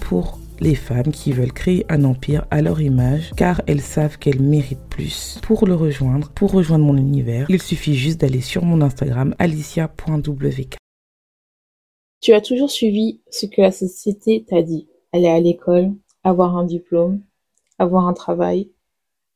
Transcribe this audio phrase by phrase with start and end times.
[0.00, 4.40] Pour les femmes qui veulent créer un empire à leur image car elles savent qu'elles
[4.40, 5.38] méritent plus.
[5.42, 10.76] Pour le rejoindre, pour rejoindre mon univers, il suffit juste d'aller sur mon Instagram alicia.wk.
[12.20, 14.88] Tu as toujours suivi ce que la société t'a dit.
[15.12, 15.92] Aller à l'école,
[16.22, 17.20] avoir un diplôme,
[17.78, 18.70] avoir un travail,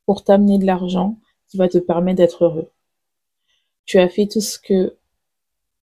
[0.07, 2.71] pour t'amener de l'argent qui va te permettre d'être heureux.
[3.85, 4.97] Tu as fait tout ce que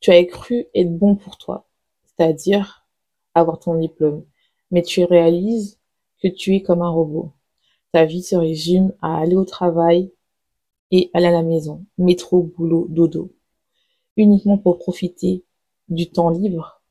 [0.00, 1.67] tu as cru être bon pour toi,
[2.05, 2.81] c'est-à-dire
[3.34, 4.25] avoir ton diplôme,
[4.70, 5.78] mais tu réalises
[6.22, 7.33] que tu es comme un robot.
[7.92, 10.12] Ta vie se résume à aller au travail
[10.91, 13.33] et aller à la maison, métro, boulot, dodo,
[14.16, 15.44] uniquement pour profiter
[15.88, 16.83] du temps libre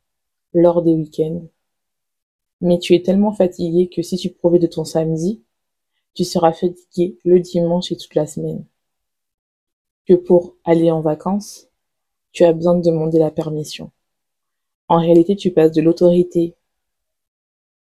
[0.53, 1.43] lors des week-ends.
[2.61, 5.43] Mais tu es tellement fatigué que si tu profites de ton samedi,
[6.13, 8.65] tu seras fatigué le dimanche et toute la semaine.
[10.05, 11.67] Que pour aller en vacances,
[12.31, 13.91] tu as besoin de demander la permission.
[14.91, 16.53] En réalité, tu passes de l'autorité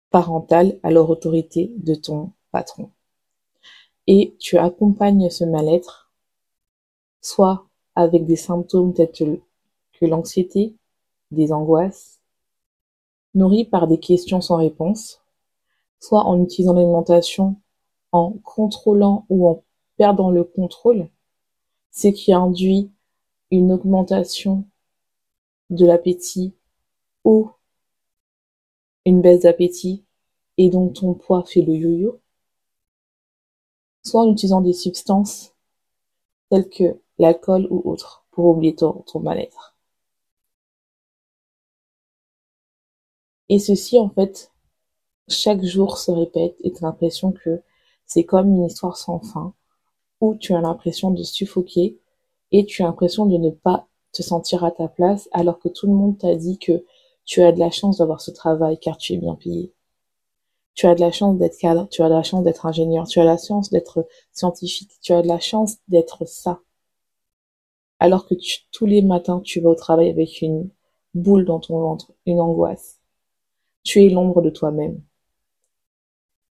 [0.08, 2.90] parentale à l'autorité de ton patron.
[4.06, 6.10] Et tu accompagnes ce mal-être
[7.20, 10.74] soit avec des symptômes tels que l'anxiété,
[11.32, 12.18] des angoisses,
[13.34, 15.20] nourris par des questions sans réponse,
[16.00, 17.56] soit en utilisant l'alimentation
[18.10, 19.62] en contrôlant ou en
[19.98, 21.10] perdant le contrôle,
[21.90, 22.90] ce qui induit
[23.50, 24.64] une augmentation
[25.68, 26.54] de l'appétit
[27.26, 27.50] ou
[29.04, 30.04] une baisse d'appétit
[30.58, 32.20] et donc ton poids fait le yo-yo,
[34.04, 35.54] soit en utilisant des substances
[36.50, 39.76] telles que l'alcool ou autre pour oublier ton, mal-être.
[43.48, 44.52] Et ceci, en fait,
[45.28, 47.60] chaque jour se répète et tu as l'impression que
[48.06, 49.52] c'est comme une histoire sans fin
[50.20, 51.98] où tu as l'impression de suffoquer
[52.52, 55.86] et tu as l'impression de ne pas te sentir à ta place alors que tout
[55.88, 56.84] le monde t'a dit que
[57.26, 59.74] tu as de la chance d'avoir ce travail car tu es bien payé.
[60.74, 63.20] Tu as de la chance d'être cadre, tu as de la chance d'être ingénieur, tu
[63.20, 66.60] as la chance d'être scientifique, tu as de la chance d'être ça.
[67.98, 68.34] Alors que
[68.72, 70.70] tous les matins, tu vas au travail avec une
[71.14, 73.00] boule dans ton ventre, une angoisse.
[73.82, 75.02] Tu es l'ombre de toi-même.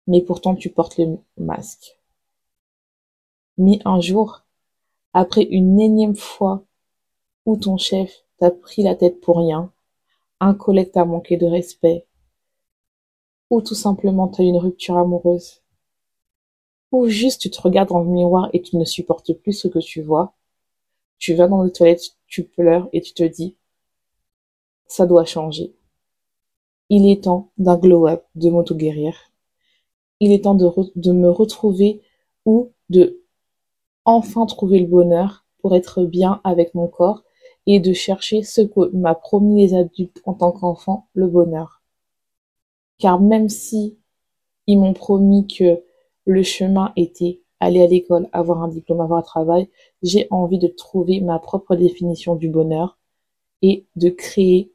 [0.07, 1.99] Mais pourtant, tu portes le masque.
[3.59, 4.43] Mais un jour,
[5.13, 6.65] après une énième fois
[7.45, 9.73] où ton chef t'a pris la tête pour rien,
[10.45, 12.05] un collègue t'a manqué de respect,
[13.49, 15.63] ou tout simplement t'as eu une rupture amoureuse,
[16.91, 19.79] ou juste tu te regardes dans le miroir et tu ne supportes plus ce que
[19.79, 20.35] tu vois,
[21.19, 23.57] tu vas dans les toilettes, tu pleures et tu te dis,
[24.89, 25.75] ça doit changer.
[26.89, 29.15] Il est temps d'un glow-up, de m'auto-guérir.
[30.19, 32.03] Il est temps de, de me retrouver
[32.45, 33.23] ou de
[34.05, 37.23] enfin trouver le bonheur pour être bien avec mon corps
[37.67, 41.83] et de chercher ce que m'a promis les adultes en tant qu'enfant, le bonheur.
[42.99, 43.99] Car même si
[44.67, 45.83] ils m'ont promis que
[46.25, 49.69] le chemin était aller à l'école, avoir un diplôme, avoir un travail,
[50.03, 52.99] j'ai envie de trouver ma propre définition du bonheur
[53.63, 54.73] et de créer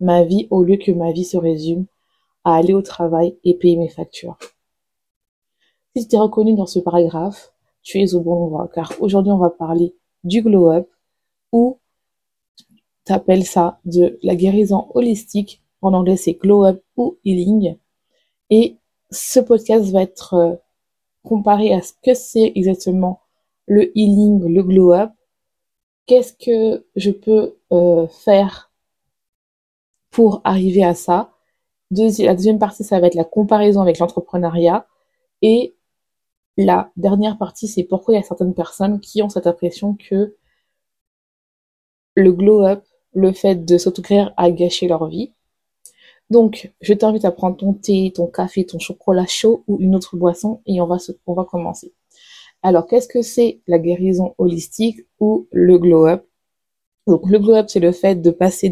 [0.00, 1.86] ma vie au lieu que ma vie se résume
[2.44, 4.38] à aller au travail et payer mes factures.
[5.96, 9.38] Si tu es reconnu dans ce paragraphe, tu es au bon endroit car aujourd'hui on
[9.38, 9.94] va parler
[10.24, 10.88] du glow up
[11.52, 11.78] ou
[13.04, 15.62] t'appelles ça de la guérison holistique.
[15.80, 17.76] En anglais, c'est glow up ou healing.
[18.50, 18.76] Et
[19.10, 20.54] ce podcast va être euh,
[21.22, 23.20] comparé à ce que c'est exactement
[23.66, 25.10] le healing, le glow up.
[26.06, 28.72] Qu'est-ce que je peux euh, faire
[30.10, 31.32] pour arriver à ça?
[31.90, 34.86] La deuxième partie, ça va être la comparaison avec l'entrepreneuriat.
[35.42, 35.76] Et
[36.56, 40.36] la dernière partie, c'est pourquoi il y a certaines personnes qui ont cette impression que
[42.14, 42.84] le glow-up,
[43.14, 45.32] le fait de s'auto-créer a gâché leur vie.
[46.30, 50.16] Donc, je t'invite à prendre ton thé, ton café, ton chocolat chaud ou une autre
[50.16, 51.94] boisson et on va, on va commencer.
[52.62, 56.26] Alors, qu'est-ce que c'est la guérison holistique ou le glow-up
[57.06, 58.70] Donc, le glow-up, c'est le fait de passer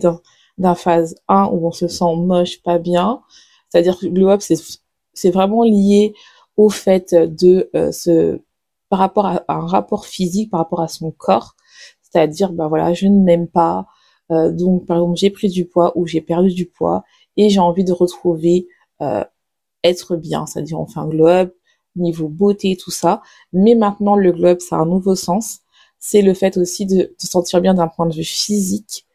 [0.59, 3.23] d'un phase 1 où on se sent moche, pas bien.
[3.69, 4.43] C'est-à-dire que glow up,
[5.15, 6.15] c'est vraiment lié
[6.57, 8.41] au fait de euh, se
[8.89, 11.57] par rapport à, un rapport physique, par rapport à son corps,
[12.17, 13.87] c'est-à-dire ben voilà, je ne m'aime pas,
[14.31, 17.05] euh, donc par exemple j'ai pris du poids ou j'ai perdu du poids
[17.37, 18.69] et j'ai envie de retrouver
[19.03, 19.23] euh,
[19.85, 21.55] être bien, c'est-à-dire on fait un glow up
[21.95, 23.21] niveau beauté tout ça,
[23.53, 25.61] mais maintenant le glow up ça a un nouveau sens,
[25.99, 29.07] c'est le fait aussi de se sentir bien d'un point de vue physique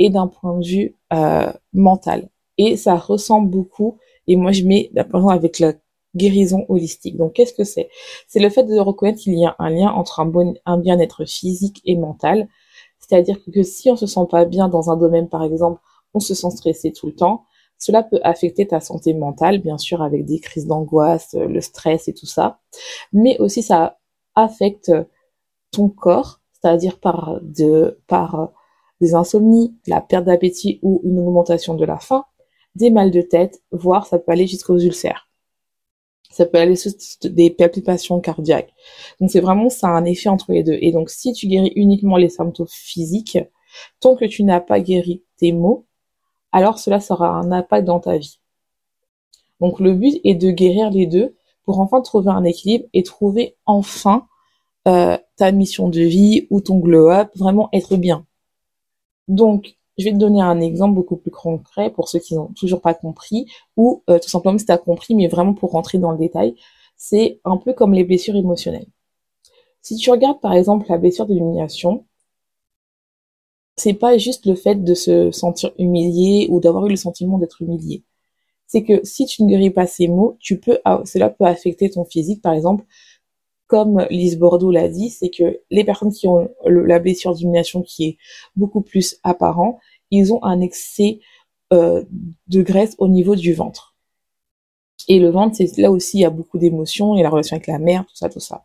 [0.00, 2.28] et d'un point de vue euh, mental.
[2.58, 3.98] Et ça ressemble beaucoup.
[4.26, 5.74] Et moi je mets par exemple avec la
[6.16, 7.16] guérison holistique.
[7.16, 7.88] Donc, qu'est-ce que c'est?
[8.26, 11.96] C'est le fait de reconnaître qu'il y a un lien entre un, bien-être physique et
[11.96, 12.48] mental.
[12.98, 15.80] C'est-à-dire que si on se sent pas bien dans un domaine, par exemple,
[16.14, 17.44] on se sent stressé tout le temps,
[17.78, 22.14] cela peut affecter ta santé mentale, bien sûr, avec des crises d'angoisse, le stress et
[22.14, 22.58] tout ça.
[23.12, 23.98] Mais aussi, ça
[24.34, 24.92] affecte
[25.70, 27.40] ton corps, c'est-à-dire par,
[28.08, 28.50] par
[29.00, 32.24] des insomnies, la perte d'appétit ou une augmentation de la faim,
[32.74, 35.27] des mal de tête, voire ça peut aller jusqu'aux ulcères
[36.30, 36.92] ça peut aller sur
[37.24, 38.74] des palpitations cardiaques.
[39.20, 40.78] Donc c'est vraiment ça un effet entre les deux.
[40.80, 43.38] Et donc si tu guéris uniquement les symptômes physiques,
[44.00, 45.86] tant que tu n'as pas guéri tes maux,
[46.52, 48.40] alors cela sera un impact dans ta vie.
[49.60, 53.56] Donc le but est de guérir les deux pour enfin trouver un équilibre et trouver
[53.66, 54.26] enfin
[54.86, 58.26] euh, ta mission de vie ou ton glow-up, vraiment être bien.
[59.26, 62.80] Donc je vais te donner un exemple beaucoup plus concret pour ceux qui n'ont toujours
[62.80, 63.46] pas compris,
[63.76, 66.54] ou euh, tout simplement si tu as compris, mais vraiment pour rentrer dans le détail,
[66.96, 68.88] c'est un peu comme les blessures émotionnelles.
[69.82, 72.04] Si tu regardes par exemple la blessure de l'humiliation,
[73.76, 77.62] c'est pas juste le fait de se sentir humilié ou d'avoir eu le sentiment d'être
[77.62, 78.04] humilié.
[78.66, 82.04] C'est que si tu ne guéris pas ces mots, tu peux, cela peut affecter ton
[82.04, 82.42] physique.
[82.42, 82.84] Par exemple,
[83.66, 88.04] comme Lise Bordeaux l'a dit, c'est que les personnes qui ont la blessure d'humiliation qui
[88.04, 88.18] est
[88.56, 89.78] beaucoup plus apparent,
[90.10, 91.20] ils ont un excès
[91.72, 92.04] euh,
[92.48, 93.94] de graisse au niveau du ventre.
[95.08, 97.30] Et le ventre, c'est là aussi, il y a beaucoup d'émotions, il y a la
[97.30, 98.62] relation avec la mère, tout ça, tout ça.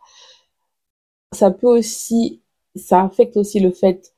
[1.33, 2.41] Ça peut aussi,
[2.75, 4.13] ça affecte aussi le fait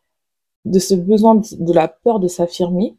[0.65, 2.97] de ce besoin de, la peur de s'affirmer,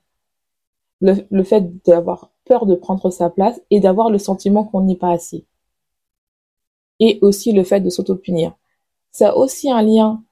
[1.00, 4.96] le, le fait d'avoir peur de prendre sa place et d'avoir le sentiment qu'on n'est
[4.96, 5.44] pas assez.
[7.00, 8.54] Et aussi le fait de s'auto-punir.
[9.12, 10.22] Ça a aussi un lien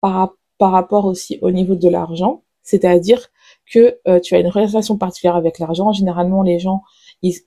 [0.00, 2.42] par, par rapport aussi au niveau de l'argent.
[2.62, 3.28] C'est-à-dire
[3.70, 5.92] que euh, tu as une relation particulière avec l'argent.
[5.92, 6.82] Généralement, les gens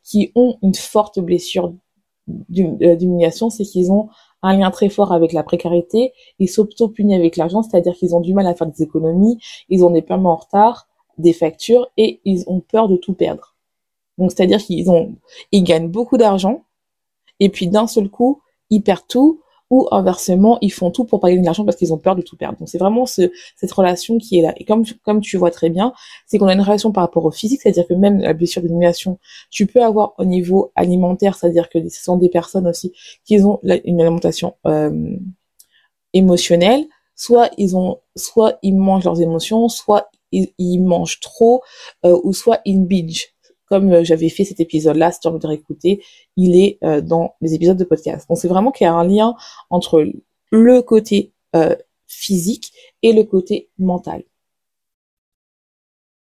[0.04, 1.74] qui ont une forte blessure
[2.28, 4.10] d'humiliation, c'est qu'ils ont
[4.42, 6.14] un lien très fort avec la précarité.
[6.40, 9.40] Ils s'auto-punissent avec l'argent, c'est-à-dire qu'ils ont du mal à faire des économies,
[9.70, 10.88] ils ont des paiements en retard,
[11.18, 13.56] des factures et ils ont peur de tout perdre.
[14.18, 15.16] Donc, c'est-à-dire qu'ils ont,
[15.52, 16.66] ils gagnent beaucoup d'argent
[17.40, 19.42] et puis d'un seul coup, ils perdent tout
[19.74, 22.22] ou inversement, ils font tout pour pas gagner de l'argent parce qu'ils ont peur de
[22.22, 22.60] tout perdre.
[22.60, 24.54] Donc c'est vraiment ce, cette relation qui est là.
[24.58, 25.94] Et comme, comme tu vois très bien,
[26.28, 29.18] c'est qu'on a une relation par rapport au physique, c'est-à-dire que même la blessure d'humiliation,
[29.50, 32.94] tu peux avoir au niveau alimentaire, c'est-à-dire que ce sont des personnes aussi
[33.26, 35.18] qui ont une alimentation euh,
[36.14, 36.86] émotionnelle,
[37.16, 41.64] soit ils ont, soit ils mangent leurs émotions, soit ils, mangent trop,
[42.06, 43.33] euh, ou soit ils binge
[43.74, 46.04] comme euh, j'avais fait cet épisode-là, si tu as envie de réécouter,
[46.38, 48.30] il est euh, dans les épisodes de podcast.
[48.30, 49.34] Donc c'est vraiment qu'il y a un lien
[49.72, 50.06] entre
[50.52, 51.76] le côté euh,
[52.06, 52.72] physique
[53.02, 54.22] et le côté mental.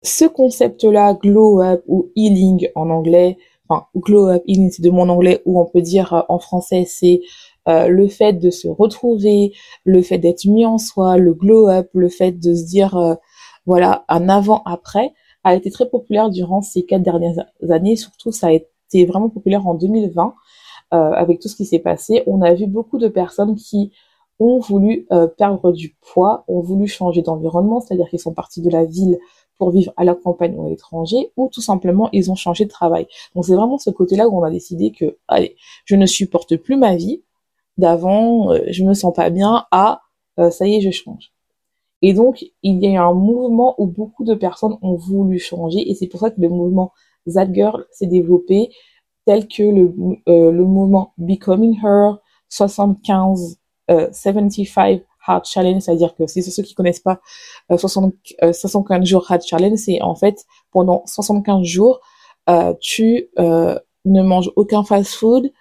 [0.02, 3.36] Ce concept-là, glow up ou healing en anglais,
[3.68, 7.20] enfin glow up, healing c'est de mon anglais, ou on peut dire en français c'est
[7.66, 9.52] le fait de se retrouver,
[9.84, 13.18] le fait d'être mis en soi, le glow up, le fait de se dire
[13.66, 15.12] voilà un avant-après
[15.44, 17.96] a été très populaire durant ces quatre dernières années.
[17.96, 20.34] Surtout, ça a été vraiment populaire en 2020
[20.94, 22.22] euh, avec tout ce qui s'est passé.
[22.26, 23.92] On a vu beaucoup de personnes qui
[24.38, 28.70] ont voulu euh, perdre du poids, ont voulu changer d'environnement, c'est-à-dire qu'ils sont partis de
[28.70, 29.18] la ville
[29.58, 32.70] pour vivre à la campagne ou à l'étranger, ou tout simplement ils ont changé de
[32.70, 33.06] travail.
[33.34, 36.76] Donc c'est vraiment ce côté-là où on a décidé que, allez, je ne supporte plus
[36.76, 37.22] ma vie
[37.76, 40.02] d'avant, euh, je me sens pas bien, à
[40.50, 41.32] ça y est, je change.
[42.02, 45.90] Et donc, il y a eu un mouvement où beaucoup de personnes ont voulu changer,
[45.90, 46.92] et c'est pour ça que le mouvement
[47.32, 48.70] That Girl s'est développé,
[49.26, 49.94] tel que le,
[50.28, 53.58] euh, le mouvement Becoming Her 75,
[53.90, 57.20] euh, 75 Hard Challenge, c'est-à-dire que si ceux qui connaissent pas
[57.70, 58.14] euh, 60,
[58.52, 62.00] 75 euh, jours Hard Challenge, c'est en fait pendant 75 jours,
[62.48, 65.52] euh, tu ne manges aucun fast-food,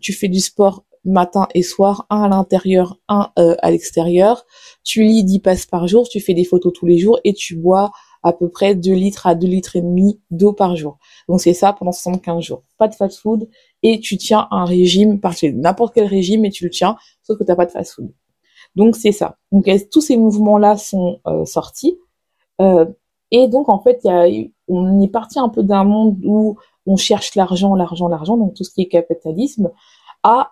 [0.00, 4.44] tu fais du sport matin et soir, un à l'intérieur, un euh, à l'extérieur.
[4.84, 7.56] Tu lis 10 passes par jour, tu fais des photos tous les jours et tu
[7.56, 7.90] bois
[8.22, 10.98] à peu près 2 litres à 2 litres et demi d'eau par jour.
[11.28, 12.64] Donc c'est ça pendant 75 jours.
[12.78, 13.48] Pas de fast food
[13.82, 15.20] et tu tiens un régime.
[15.54, 18.12] N'importe quel régime et tu le tiens, sauf que t'as pas de fast food.
[18.76, 19.38] Donc c'est ça.
[19.52, 21.98] Donc tous ces mouvements-là sont euh, sortis.
[22.60, 22.86] Euh,
[23.30, 24.26] Et donc, en fait, y a,
[24.68, 28.64] on est parti un peu d'un monde où on cherche l'argent, l'argent, l'argent, donc tout
[28.64, 29.70] ce qui est capitalisme,
[30.22, 30.50] à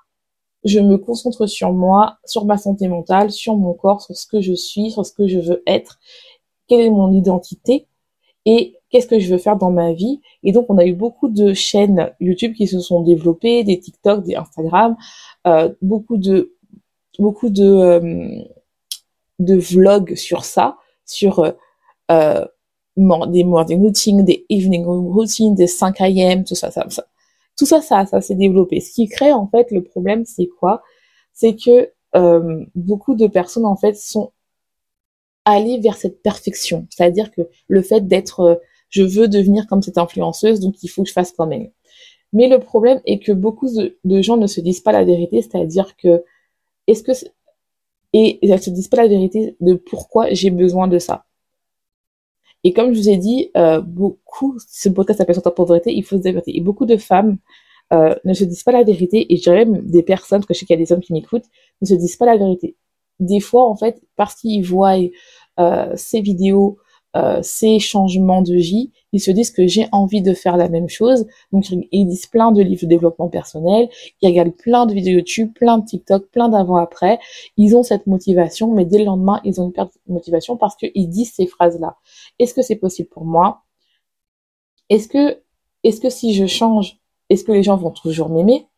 [0.68, 4.40] je me concentre sur moi, sur ma santé mentale, sur mon corps, sur ce que
[4.40, 5.98] je suis, sur ce que je veux être,
[6.68, 7.86] quelle est mon identité
[8.44, 10.20] et qu'est-ce que je veux faire dans ma vie?
[10.42, 14.24] Et donc, on a eu beaucoup de chaînes YouTube qui se sont développées, des TikTok,
[14.24, 14.96] des Instagram,
[15.46, 16.54] euh, beaucoup de
[17.18, 18.42] beaucoup euh,
[19.38, 21.52] de vlogs sur ça, sur
[22.10, 22.44] euh
[23.28, 27.04] des morning routines, des evening routines, des 5 AM, tout ça, ça, ça.
[27.58, 28.80] Tout ça, ça, ça s'est développé.
[28.80, 30.82] Ce qui crée, en fait, le problème, c'est quoi?
[31.32, 34.32] C'est que euh, beaucoup de personnes, en fait, sont
[35.44, 36.86] allées vers cette perfection.
[36.90, 38.54] C'est-à-dire que le fait d'être, euh,
[38.90, 41.72] je veux devenir comme cette influenceuse, donc il faut que je fasse comme elle.
[42.32, 45.96] Mais le problème est que beaucoup de, gens ne se disent pas la vérité, c'est-à-dire
[45.96, 46.22] que,
[46.86, 47.12] est-ce que,
[48.12, 51.24] et elles se disent pas la vérité de pourquoi j'ai besoin de ça.
[52.68, 56.02] Et comme je vous ai dit, euh, beaucoup, ce podcast s'appelle Sur ta pauvreté, il
[56.04, 57.38] faut se dire Et beaucoup de femmes
[57.94, 60.58] euh, ne se disent pas la vérité, et je dirais même des personnes, que je
[60.58, 61.46] sais qu'il y a des hommes qui m'écoutent,
[61.80, 62.76] ne se disent pas la vérité.
[63.20, 64.98] Des fois, en fait, parce qu'ils voient
[65.58, 66.76] euh, ces vidéos
[67.42, 71.26] ces changements de vie, ils se disent que j'ai envie de faire la même chose.
[71.50, 73.88] Donc ils lisent plein de livres de développement personnel,
[74.22, 77.18] ils regardent plein de vidéos YouTube, plein de TikTok, plein d'avant-après.
[77.56, 80.76] Ils ont cette motivation, mais dès le lendemain, ils ont une perte de motivation parce
[80.76, 81.96] qu'ils disent ces phrases-là.
[82.38, 83.62] Est-ce que c'est possible pour moi?
[84.88, 88.68] Est-ce que, si je change, est-ce que les gens vont toujours m'aimer?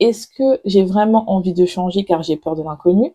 [0.00, 3.14] Est-ce que j'ai vraiment envie de changer car j'ai peur de l'inconnu?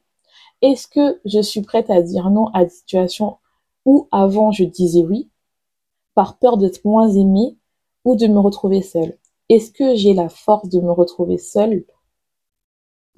[0.62, 3.38] Est-ce que je suis prête à dire non à des situations
[3.86, 5.30] où avant je disais oui,
[6.16, 7.58] par peur d'être moins aimée
[8.06, 9.18] ou de me retrouver seule?
[9.50, 11.86] Est-ce que j'ai la force de me retrouver seule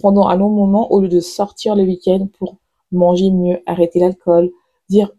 [0.01, 2.57] pendant un long moment au lieu de sortir le week-end pour
[2.91, 4.51] manger mieux, arrêter l'alcool,
[4.89, 5.11] dire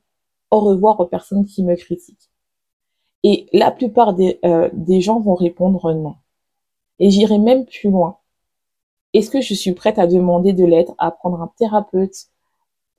[0.50, 2.30] au revoir aux personnes qui me critiquent
[3.23, 6.16] Et la plupart des, euh, des gens vont répondre non.
[6.99, 8.19] Et j'irai même plus loin.
[9.12, 12.14] Est-ce que je suis prête à demander de l'aide, à prendre un thérapeute,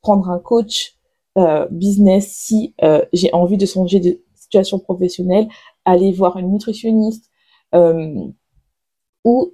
[0.01, 0.97] prendre un coach,
[1.37, 5.47] euh, business, si euh, j'ai envie de changer de situation professionnelle,
[5.85, 7.29] aller voir une nutritionniste,
[9.23, 9.53] ou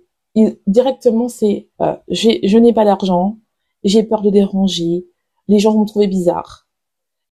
[0.66, 1.70] directement c'est
[2.08, 3.38] je n'ai pas d'argent,
[3.84, 5.06] j'ai peur de déranger,
[5.48, 6.67] les gens vont trouver bizarre.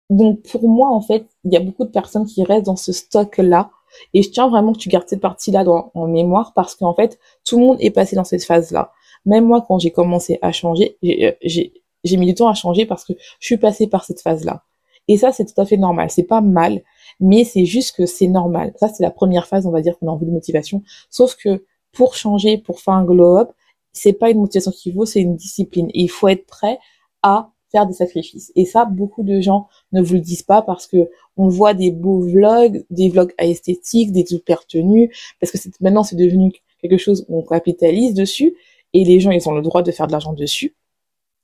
[0.09, 2.91] Donc pour moi en fait, il y a beaucoup de personnes qui restent dans ce
[2.91, 3.71] stock là
[4.13, 6.93] et je tiens vraiment que tu gardes cette partie là dans, en mémoire parce qu'en
[6.93, 8.91] fait tout le monde est passé dans cette phase là.
[9.25, 11.73] Même moi quand j'ai commencé à changer, j'ai
[12.05, 14.63] j'ai mis du temps à changer parce que je suis passée par cette phase-là.
[15.07, 16.09] Et ça, c'est tout à fait normal.
[16.09, 16.81] C'est pas mal,
[17.19, 18.73] mais c'est juste que c'est normal.
[18.77, 20.83] Ça, c'est la première phase, on va dire, qu'on a envie de motivation.
[21.09, 23.51] Sauf que pour changer, pour faire un glow-up,
[23.91, 25.89] c'est pas une motivation qu'il vaut, c'est une discipline.
[25.93, 26.79] Et il faut être prêt
[27.21, 28.51] à faire des sacrifices.
[28.55, 31.91] Et ça, beaucoup de gens ne vous le disent pas parce que on voit des
[31.91, 36.97] beaux vlogs, des vlogs à esthétique, des super tenues, parce que maintenant c'est devenu quelque
[36.97, 38.55] chose où on capitalise dessus
[38.93, 40.75] et les gens ils ont le droit de faire de l'argent dessus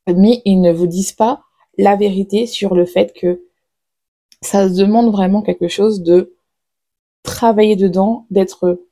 [0.08, 1.44] mais ils ne vous disent pas
[1.78, 3.46] la vérité sur le fait que
[4.42, 6.36] ça se demande vraiment quelque chose de
[7.24, 8.84] travailler dedans, d'être,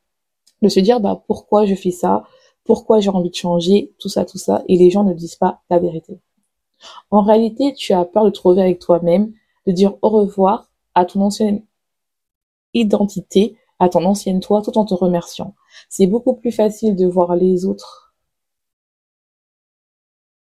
[0.62, 2.24] de se dire, bah, pourquoi je fais ça,
[2.63, 5.62] pourquoi j'ai envie de changer, tout ça, tout ça, et les gens ne disent pas
[5.69, 6.19] la vérité.
[7.12, 9.33] En réalité, tu as peur de trouver avec toi-même,
[9.67, 11.63] de dire au revoir à ton ancienne
[12.74, 15.55] identité, à ton ancienne toi, tout en te remerciant.
[15.89, 18.09] C'est beaucoup plus facile de voir les autres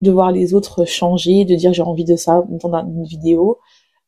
[0.01, 3.59] de voir les autres changer, de dire j'ai envie de ça dans une vidéo,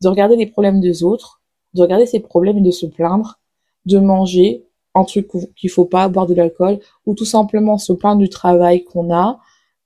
[0.01, 1.41] de regarder les problèmes des autres,
[1.73, 3.39] de regarder ses problèmes et de se plaindre,
[3.85, 4.65] de manger
[4.95, 8.83] un truc qu'il faut pas, boire de l'alcool, ou tout simplement se plaindre du travail
[8.83, 9.39] qu'on a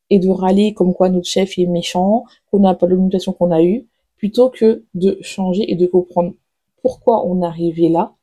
[0.10, 3.64] et de râler comme quoi notre chef est méchant, qu'on n'a pas l'augmentation qu'on a
[3.64, 3.88] eue,
[4.18, 6.34] plutôt que de changer et de comprendre
[6.82, 8.14] pourquoi on est arrivé là,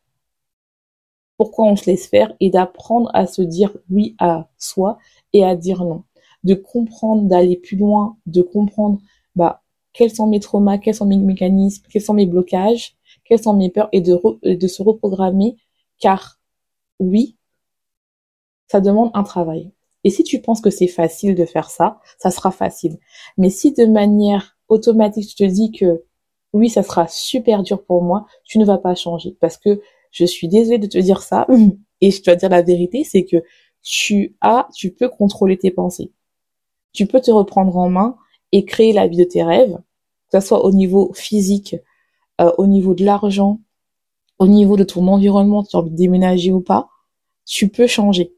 [1.36, 4.98] pourquoi on se laisse faire et d'apprendre à se dire oui à soi
[5.32, 6.04] et à dire non
[6.44, 9.00] de comprendre, d'aller plus loin, de comprendre
[9.34, 9.62] bah,
[9.92, 13.70] quels sont mes traumas, quels sont mes mécanismes, quels sont mes blocages, quelles sont mes
[13.70, 14.20] peurs et de,
[14.54, 15.56] de se reprogrammer
[15.98, 16.38] car
[17.00, 17.36] oui,
[18.68, 19.72] ça demande un travail.
[20.04, 22.98] Et si tu penses que c'est facile de faire ça, ça sera facile.
[23.38, 26.04] Mais si de manière automatique tu te dis que
[26.52, 29.36] oui, ça sera super dur pour moi, tu ne vas pas changer.
[29.40, 29.80] Parce que
[30.12, 31.46] je suis désolée de te dire ça,
[32.00, 33.38] et je dois dire la vérité, c'est que
[33.82, 36.12] tu as, tu peux contrôler tes pensées
[36.94, 38.16] tu peux te reprendre en main
[38.52, 39.76] et créer la vie de tes rêves,
[40.30, 41.76] que ce soit au niveau physique,
[42.40, 43.60] euh, au niveau de l'argent,
[44.38, 46.88] au niveau de ton environnement, tu as envie de déménager ou pas,
[47.44, 48.33] tu peux changer.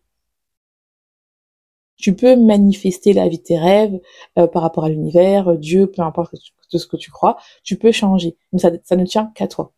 [1.96, 3.98] Tu peux manifester la vie de tes rêves
[4.38, 6.34] euh, par rapport à l'univers, Dieu, peu importe
[6.68, 8.36] ce que tu crois, tu peux changer.
[8.52, 9.72] Mais ça, ça ne tient qu'à toi.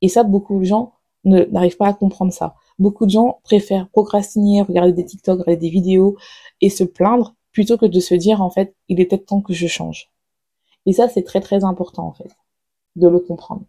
[0.00, 2.54] Et ça, beaucoup de gens n'arrivent pas à comprendre ça.
[2.78, 6.16] Beaucoup de gens préfèrent procrastiner, regarder des TikTok, regarder des vidéos
[6.60, 9.54] et se plaindre plutôt que de se dire en fait, il est peut-être temps que
[9.54, 10.10] je change.
[10.86, 12.30] Et ça, c'est très très important en fait,
[12.96, 13.64] de le comprendre.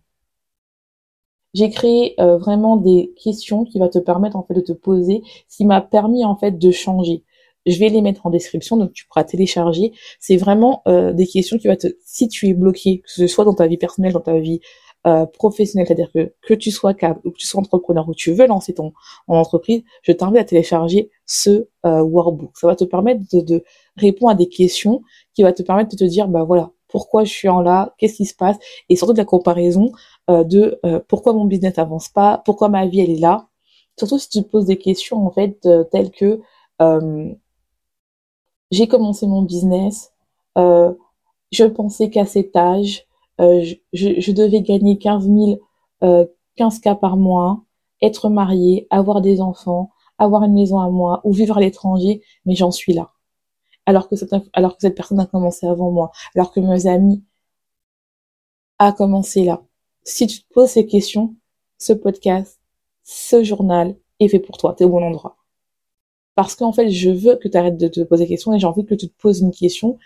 [1.54, 5.24] J'ai créé euh, vraiment des questions qui vont te permettre en fait de te poser,
[5.48, 7.24] ce qui m'a permis en fait de changer.
[7.66, 9.92] Je vais les mettre en description, donc tu pourras télécharger.
[10.20, 13.46] C'est vraiment euh, des questions qui vont te, si tu es bloqué, que ce soit
[13.46, 14.62] dans ta vie personnelle, dans ta vie
[15.06, 18.34] euh, professionnelle, c'est-à-dire que que tu sois cadre ou que tu sois entrepreneur ou tu
[18.34, 18.92] veux lancer ton
[19.28, 22.58] en entreprise, je t'invite à télécharger ce euh, workbook.
[22.58, 23.64] Ça va te permettre de, de,
[23.98, 25.04] répondre à des questions
[25.36, 28.16] qui va te permettre de te dire bah voilà pourquoi je suis en là, qu'est-ce
[28.16, 28.58] qui se passe
[28.90, 29.92] et surtout de la comparaison
[30.32, 33.48] euh, de euh, pourquoi mon business avance pas, pourquoi ma vie elle est là.
[34.00, 36.42] Surtout si tu te poses des questions en fait telles que
[38.76, 40.12] j'ai commencé mon business,
[41.56, 43.06] je pensais qu'à cet âge,
[43.42, 45.60] euh, je, devais gagner 15 000,
[46.04, 47.64] euh, 15 cas par mois,
[48.02, 52.56] être mariée, avoir des enfants, avoir une maison à moi ou vivre à l'étranger, mais
[52.56, 53.12] j'en suis là.
[53.86, 57.24] Alors que, cette, alors que cette personne a commencé avant moi, alors que mes amis
[58.80, 59.64] a commencé là.
[60.04, 61.36] Si tu te poses ces questions,
[61.78, 62.60] ce podcast,
[63.04, 65.38] ce journal est fait pour toi, t'es au bon endroit.
[66.36, 68.68] Parce qu'en fait, je veux que tu arrêtes de te poser des questions et j'ai
[68.68, 69.98] envie que tu te poses une question.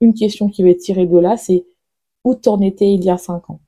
[0.00, 1.66] Une question qui va être tirée de là, c'est
[2.24, 3.60] où t'en étais il y a cinq ans,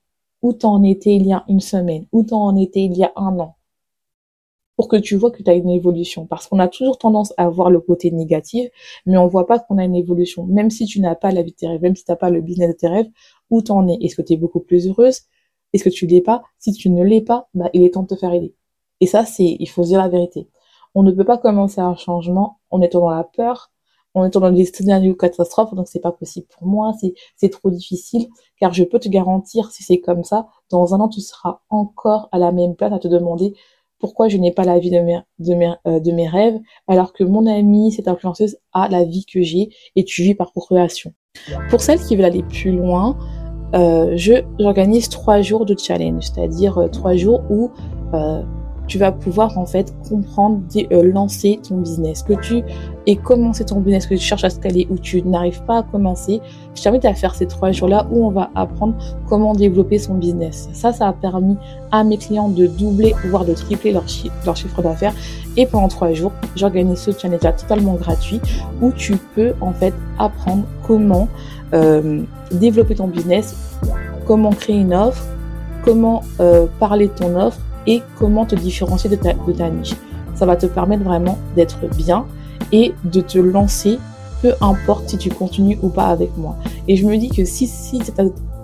[0.43, 3.39] où t'en étais il y a une semaine, où t'en étais il y a un
[3.41, 3.57] an,
[4.77, 6.27] pour que tu vois que tu as une évolution.
[6.27, 8.71] Parce qu'on a toujours tendance à voir le côté négatif,
[9.07, 10.45] mais on voit pas qu'on a une évolution.
[10.47, 12.31] Même si tu n'as pas la vie de tes rêves, même si tu n'as pas
[12.31, 13.11] le business de tes rêves,
[13.51, 13.99] où t'en es?
[14.01, 15.23] Est-ce que tu es beaucoup plus heureuse?
[15.73, 16.43] Est-ce que tu l'es pas?
[16.59, 18.55] Si tu ne l'es pas, bah, il est temps de te faire aider.
[19.01, 20.49] Et ça, c'est, il faut dire la vérité.
[20.95, 23.71] On ne peut pas commencer un changement en étant dans la peur,
[24.15, 26.93] on est dans des scénarios catastrophes, donc c'est pas possible pour moi,
[27.37, 28.27] c'est, trop difficile,
[28.59, 32.29] car je peux te garantir, si c'est comme ça, dans un an, tu seras encore
[32.33, 33.55] à la même place à te demander
[33.99, 37.13] pourquoi je n'ai pas la vie de mes, de mes, euh, de mes rêves, alors
[37.13, 41.13] que mon ami, cette influenceuse, a la vie que j'ai et tu vis par procuration.
[41.69, 43.17] Pour celles qui veulent aller plus loin,
[43.75, 47.71] euh, j'organise trois jours de challenge, c'est-à-dire euh, trois jours où
[48.91, 52.63] tu vas pouvoir en fait comprendre, euh, lancer ton business, que tu
[53.07, 56.41] aies commencé ton business, que tu cherches à scaler ou tu n'arrives pas à commencer.
[56.75, 58.95] Je t'invite à faire ces trois jours-là où on va apprendre
[59.29, 60.69] comment développer son business.
[60.73, 61.57] Ça, ça a permis
[61.93, 65.15] à mes clients de doubler, voire de tripler leur, chiffre d'affaires.
[65.57, 68.41] Et pendant trois jours, j'organise ce challenge totalement gratuit
[68.83, 71.29] où tu peux en fait apprendre comment
[71.75, 73.79] euh, développer ton business,
[74.27, 75.25] comment créer une offre,
[75.85, 79.95] comment euh, parler de ton offre et comment te différencier de ta, de ta niche.
[80.35, 82.25] Ça va te permettre vraiment d'être bien
[82.73, 83.99] et de te lancer,
[84.43, 86.57] peu importe si tu continues ou pas avec moi.
[86.89, 88.01] Et je me dis que si, si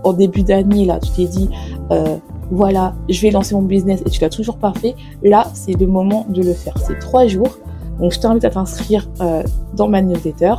[0.04, 1.50] au début d'année, là, tu t'es dit,
[1.90, 2.16] euh,
[2.50, 5.86] voilà, je vais lancer mon business et tu l'as toujours pas fait, là, c'est le
[5.86, 6.74] moment de le faire.
[6.78, 7.58] C'est trois jours.
[8.00, 9.42] Donc, je t'invite à t'inscrire euh,
[9.74, 10.54] dans ma newsletter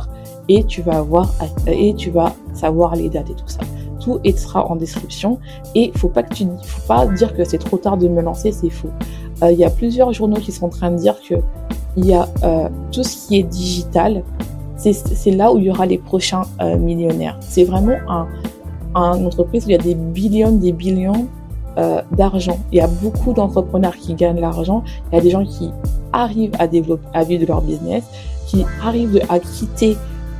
[0.48, 1.32] et tu vas avoir,
[1.66, 3.60] et tu vas savoir les dates et tout ça
[3.98, 5.38] tout et sera en description.
[5.74, 8.52] Et faut pas que tu, faut pas dire que c'est trop tard de me lancer,
[8.52, 8.90] c'est faux.
[9.42, 11.34] Euh, il y a plusieurs journaux qui sont en train de dire que
[11.96, 14.22] il y a euh, tout ce qui est digital,
[14.76, 17.36] c'est là où il y aura les prochains euh, millionnaires.
[17.40, 18.28] C'est vraiment un,
[18.94, 21.26] un entreprise où il y a des billions, des billions
[22.10, 22.58] d'argent.
[22.72, 24.82] Il y a beaucoup d'entrepreneurs qui gagnent l'argent.
[25.12, 25.70] Il y a des gens qui
[26.12, 28.02] arrivent à développer, à vivre de leur business,
[28.48, 29.96] qui arrivent à quitter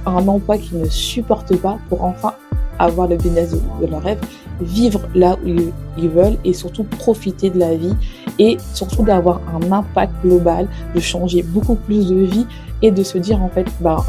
[0.06, 2.34] un emploi qu'ils ne supportent pas pour enfin
[2.78, 4.18] avoir le business de, leur rêve,
[4.60, 5.48] vivre là où
[5.96, 7.94] ils, veulent et surtout profiter de la vie
[8.38, 12.46] et surtout d'avoir un impact global, de changer beaucoup plus de vie
[12.82, 14.04] et de se dire en fait, bah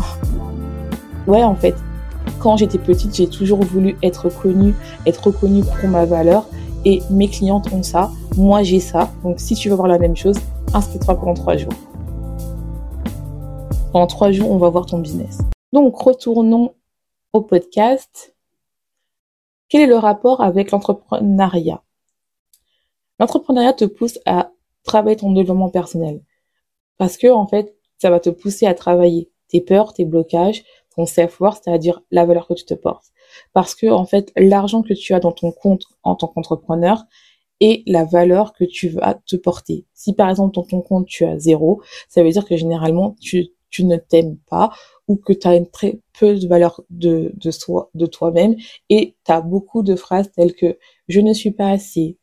[1.27, 1.75] ouais en fait,
[2.39, 6.45] quand j'étais petite, j'ai toujours voulu être connue, être reconnue pour ma valeur
[6.85, 9.09] et mes clientes ont ça, moi j'ai ça.
[9.23, 10.37] Donc si tu veux voir la même chose,
[10.73, 11.73] inscris-toi pendant trois jours.
[13.91, 15.39] Pendant trois jours, on va voir ton business.
[15.73, 16.73] Donc retournons
[17.33, 18.33] au podcast.
[19.69, 21.83] Quel est le rapport avec l'entrepreneuriat?
[23.19, 24.51] L'entrepreneuriat te pousse à
[24.83, 26.23] travailler ton développement personnel.
[26.97, 30.63] Parce que, en fait, ça va te pousser à travailler tes peurs, tes blocages,
[30.95, 33.11] ton self-worth, c'est-à-dire la valeur que tu te portes.
[33.53, 37.05] Parce que, en fait, l'argent que tu as dans ton compte en tant qu'entrepreneur
[37.59, 39.85] est la valeur que tu vas te porter.
[39.93, 43.49] Si par exemple dans ton compte tu as zéro, ça veut dire que généralement tu,
[43.69, 44.71] tu ne t'aimes pas
[45.09, 47.33] ou que tu as une très peu de valeur de,
[48.05, 48.55] toi-même
[48.89, 50.77] et tu as beaucoup de phrases telles que
[51.09, 52.17] je ne suis pas assez,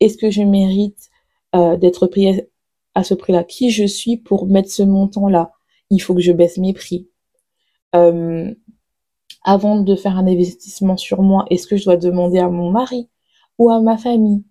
[0.00, 1.08] est-ce que je mérite
[1.54, 2.42] euh, d'être pris
[2.94, 5.52] à, ce prix-là, qui je suis pour mettre ce montant-là,
[5.90, 7.08] il faut que je baisse mes prix.
[7.94, 8.52] Euh,
[9.44, 13.08] avant de faire un investissement sur moi, est-ce que je dois demander à mon mari
[13.58, 14.44] ou à ma famille?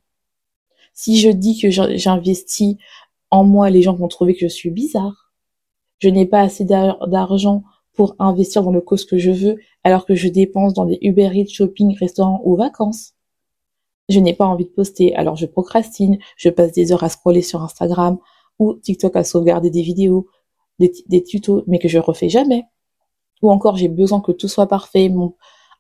[0.94, 2.78] Si je dis que j'investis
[3.30, 5.25] en moi, les gens vont trouver que je suis bizarre.
[6.00, 10.16] Je n'ai pas assez d'argent pour investir dans le cause que je veux, alors que
[10.16, 13.14] je dépense dans des Uber Eats, shopping, restaurants ou vacances.
[14.10, 17.42] Je n'ai pas envie de poster, alors je procrastine, je passe des heures à scroller
[17.42, 18.20] sur Instagram
[18.60, 20.28] ou TikTok à sauvegarder des vidéos,
[20.80, 22.66] des, tutos, mais que je refais jamais.
[23.42, 25.12] Ou encore, j'ai besoin que tout soit parfait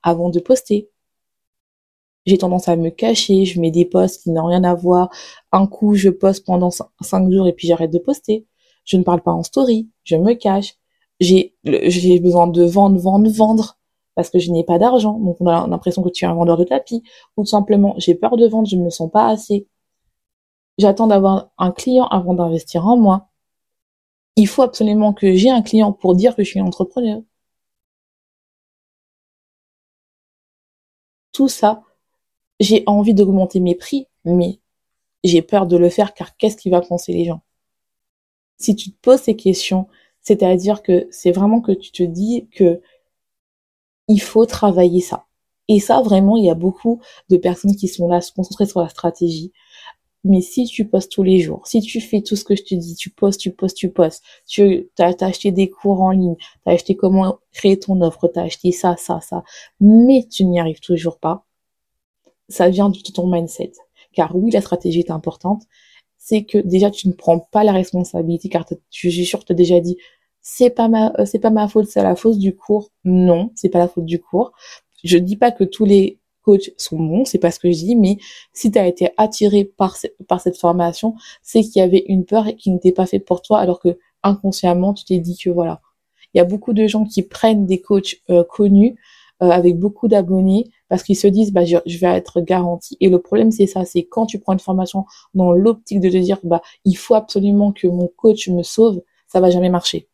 [0.03, 0.89] avant de poster.
[2.25, 5.09] J'ai tendance à me cacher, je mets des posts qui n'ont rien à voir.
[5.51, 8.47] Un coup, je poste pendant cinq jours et puis j'arrête de poster.
[8.85, 10.75] Je ne parle pas en story, je me cache.
[11.19, 11.55] J'ai
[12.19, 13.77] besoin de vendre, vendre, vendre
[14.15, 15.19] parce que je n'ai pas d'argent.
[15.19, 17.03] Donc on a l'impression que tu es un vendeur de tapis.
[17.37, 19.67] Ou tout simplement, j'ai peur de vendre, je ne me sens pas assez.
[20.77, 23.29] J'attends d'avoir un client avant d'investir en moi.
[24.37, 27.21] Il faut absolument que j'ai un client pour dire que je suis entrepreneur.
[31.33, 31.83] Tout ça,
[32.59, 34.59] j'ai envie d'augmenter mes prix, mais
[35.23, 37.41] j'ai peur de le faire car qu'est-ce qui va penser les gens?
[38.57, 39.87] Si tu te poses ces questions,
[40.21, 42.81] c'est-à-dire que c'est vraiment que tu te dis que
[44.07, 45.25] il faut travailler ça.
[45.67, 48.81] Et ça, vraiment, il y a beaucoup de personnes qui sont là, se concentrer sur
[48.81, 49.51] la stratégie.
[50.23, 52.73] Mais si tu postes tous les jours, si tu fais tout ce que je te
[52.73, 56.45] dis, tu postes, tu postes, tu postes, tu as, acheté des cours en ligne, tu
[56.65, 59.43] as acheté comment créer ton offre, tu as acheté ça, ça, ça,
[59.79, 61.45] mais tu n'y arrives toujours pas,
[62.49, 63.73] ça vient de ton mindset.
[64.13, 65.63] Car oui, la stratégie est importante,
[66.27, 69.45] c'est que déjà tu ne prends pas la responsabilité car tu, je suis sûre que
[69.45, 69.95] tu as déjà dit
[70.41, 72.89] c'est pas ma euh, c'est pas ma faute, c'est la faute du cours.
[73.03, 74.51] Non, c'est pas la faute du cours.
[75.03, 77.95] Je dis pas que tous les coachs sont bons, c'est pas ce que je dis,
[77.95, 78.17] mais
[78.53, 82.47] si tu as été attiré par, par cette formation, c'est qu'il y avait une peur
[82.57, 85.81] qui n'était pas faite pour toi, alors que inconsciemment, tu t'es dit que voilà.
[86.33, 88.97] Il y a beaucoup de gens qui prennent des coachs euh, connus
[89.43, 93.19] euh, avec beaucoup d'abonnés parce qu'ils se disent bah je, vais être garanti et le
[93.19, 96.61] problème c'est ça c'est quand tu prends une formation dans l'optique de te dire bah
[96.85, 100.07] il faut absolument que mon coach me sauve ça va jamais marcher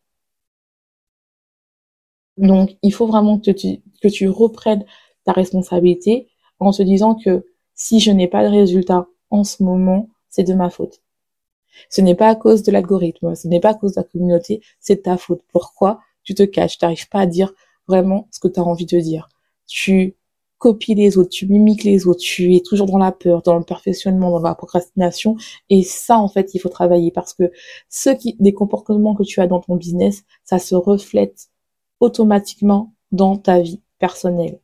[2.38, 4.86] donc, il faut vraiment que tu, que tu reprennes
[5.26, 6.30] ta responsabilité
[6.60, 10.54] en te disant que si je n'ai pas de résultat en ce moment, c'est de
[10.54, 11.02] ma faute.
[11.90, 14.62] Ce n'est pas à cause de l'algorithme, ce n'est pas à cause de la communauté,
[14.80, 15.42] c'est ta faute.
[15.52, 16.02] Pourquoi?
[16.24, 17.54] Tu te caches, tu n'arrives pas à dire
[17.88, 19.30] vraiment ce que tu as envie de dire.
[19.68, 20.16] Tu
[20.62, 23.64] copies les autres, tu mimiques les autres, tu es toujours dans la peur, dans le
[23.66, 25.36] perfectionnement, dans la procrastination.
[25.72, 27.52] Et ça, en fait, il faut travailler parce que
[27.90, 31.50] ceux qui, des comportements que tu as dans ton business, ça se reflète
[32.00, 34.60] automatiquement dans ta vie personnelle.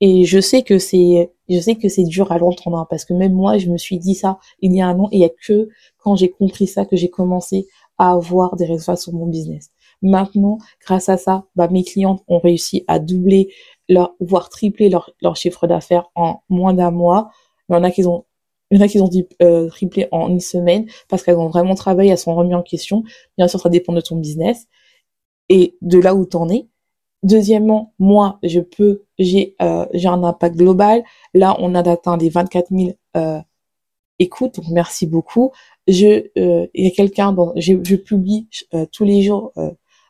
[0.00, 3.12] Et je sais que c'est, je sais que c'est dur à l'entendre, hein, parce que
[3.12, 5.24] même moi, je me suis dit ça il y a un an, et il y
[5.24, 7.66] a que quand j'ai compris ça que j'ai commencé
[7.98, 9.70] à avoir des résultats sur mon business.
[10.02, 13.52] Maintenant, grâce à ça, bah, mes clientes ont réussi à doubler
[13.88, 17.30] leur, voire tripler leur, leur chiffre d'affaires en moins d'un mois.
[17.68, 18.24] Il y en a qui ont
[18.70, 19.10] il y en a qui ont
[19.42, 23.02] euh, tripler en une semaine parce qu'elles ont vraiment travaillé, elles sont remises en question.
[23.38, 24.66] Bien sûr, ça dépend de ton business
[25.48, 26.68] et de là où tu en es.
[27.22, 31.02] Deuxièmement, moi, je peux, j'ai euh, j'ai un impact global.
[31.34, 33.40] Là, on a atteint les 24 000 euh,
[34.18, 35.52] écoutes, donc merci beaucoup.
[35.88, 38.48] Je, euh, il y a quelqu'un, je, je publie
[38.92, 39.52] tous les jours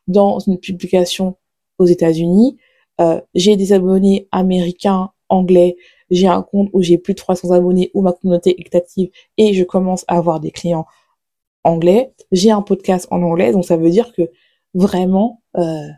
[0.09, 1.37] dans une publication
[1.79, 2.59] aux États-Unis.
[3.35, 5.77] j'ai des abonnés américains, anglais,
[6.11, 9.55] j'ai un compte où j'ai plus de 300 abonnés, où ma communauté est active et
[9.55, 10.87] je commence à avoir des clients
[11.65, 12.13] anglais.
[12.33, 14.23] J'ai un podcast en anglais, donc ça veut dire que
[14.75, 15.89] vraiment, euh,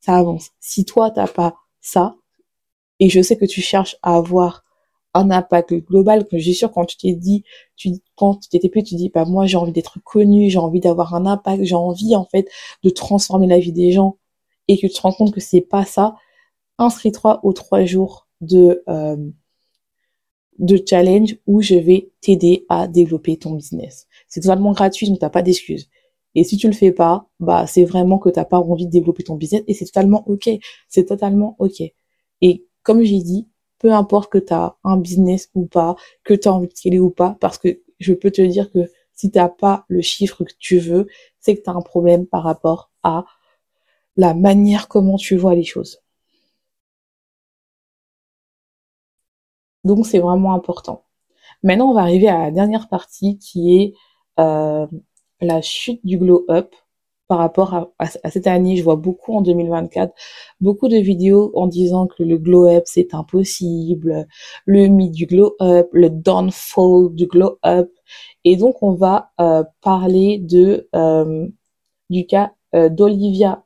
[0.00, 0.50] ça avance.
[0.60, 2.16] Si toi, t'as pas ça,
[3.00, 4.64] et je sais que tu cherches à avoir
[5.16, 7.44] un impact global, que j'ai sûr quand tu t'es dit,
[7.76, 10.80] tu, quand tu t'étais plus, tu dis, bah, moi, j'ai envie d'être connu, j'ai envie
[10.80, 12.48] d'avoir un impact, j'ai envie, en fait,
[12.82, 14.18] de transformer la vie des gens,
[14.68, 16.16] et que tu te rends compte que c'est pas ça,
[16.78, 19.16] inscris-toi aux trois jours de, euh,
[20.58, 24.06] de challenge où je vais t'aider à développer ton business.
[24.28, 25.88] C'est totalement gratuit, donc t'as pas d'excuses.
[26.34, 29.22] Et si tu le fais pas, bah c'est vraiment que t'as pas envie de développer
[29.22, 30.50] ton business et c'est totalement ok.
[30.88, 31.82] C'est totalement ok.
[32.42, 33.48] Et comme j'ai dit,
[33.78, 37.00] peu importe que tu as un business ou pas, que tu as envie de scaler
[37.00, 40.52] ou pas, parce que je peux te dire que si t'as pas le chiffre que
[40.58, 41.06] tu veux,
[41.40, 43.24] c'est que tu as un problème par rapport à
[44.16, 46.02] la manière comment tu vois les choses.
[49.84, 51.04] Donc c'est vraiment important.
[51.62, 53.94] Maintenant, on va arriver à la dernière partie qui est
[54.40, 54.86] euh,
[55.40, 56.74] la chute du glow up
[57.28, 58.76] par rapport à, cette année.
[58.76, 60.14] Je vois beaucoup en 2024,
[60.60, 64.26] beaucoup de vidéos en disant que le glow up c'est impossible,
[64.64, 67.90] le mythe du glow up, le downfall du glow up.
[68.44, 71.48] Et donc on va euh, parler de euh,
[72.10, 73.64] du cas d'Olivia,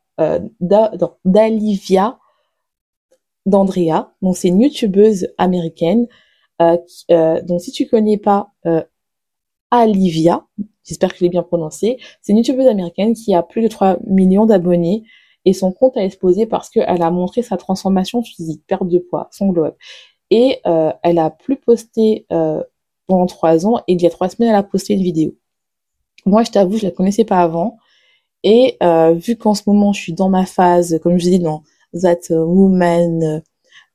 [1.24, 2.18] d'Alivia
[3.46, 4.12] d'Andrea.
[4.22, 6.06] Donc c'est une youtubeuse américaine
[6.60, 8.52] donc si tu connais pas
[9.70, 10.46] Alivia,
[10.84, 13.98] j'espère que je l'ai bien prononcé, c'est une youtubeuse américaine qui a plus de 3
[14.06, 15.04] millions d'abonnés
[15.44, 19.28] et son compte a explosé parce qu'elle a montré sa transformation physique, perte de poids,
[19.32, 19.76] son glow-up.
[20.30, 22.62] Et euh, elle a plus posté euh,
[23.06, 25.34] pendant trois ans et il y a trois semaines elle a posté une vidéo.
[26.26, 27.78] Moi je t'avoue je la connaissais pas avant
[28.44, 31.62] et euh, vu qu'en ce moment je suis dans ma phase comme je dis dans
[31.94, 33.42] that woman,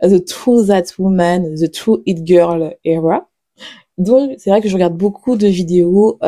[0.02, 3.30] the true that woman, the true it girl era.
[3.98, 6.20] Donc c'est vrai que je regarde beaucoup de vidéos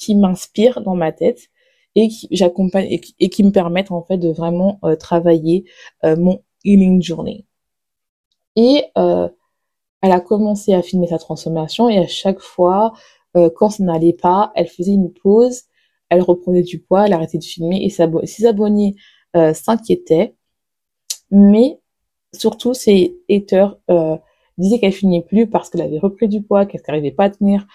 [0.00, 1.50] qui m'inspirent dans ma tête
[1.94, 5.64] et qui et, qui me permettent en fait de vraiment euh, travailler
[6.04, 7.46] euh, mon healing journey.
[8.56, 9.28] Et euh,
[10.02, 12.92] elle a commencé à filmer sa transformation et à chaque fois,
[13.54, 15.62] quand ça n'allait pas, elle faisait une pause,
[16.08, 18.96] elle reprenait du poids, elle arrêtait de filmer et ses abonnés
[19.34, 20.34] s'inquiétaient.
[21.30, 21.78] Mais
[22.32, 23.78] surtout, ses haters
[24.58, 27.66] disaient qu'elle filmait plus parce qu'elle avait repris du poids, qu'elle n'arrivait pas à tenir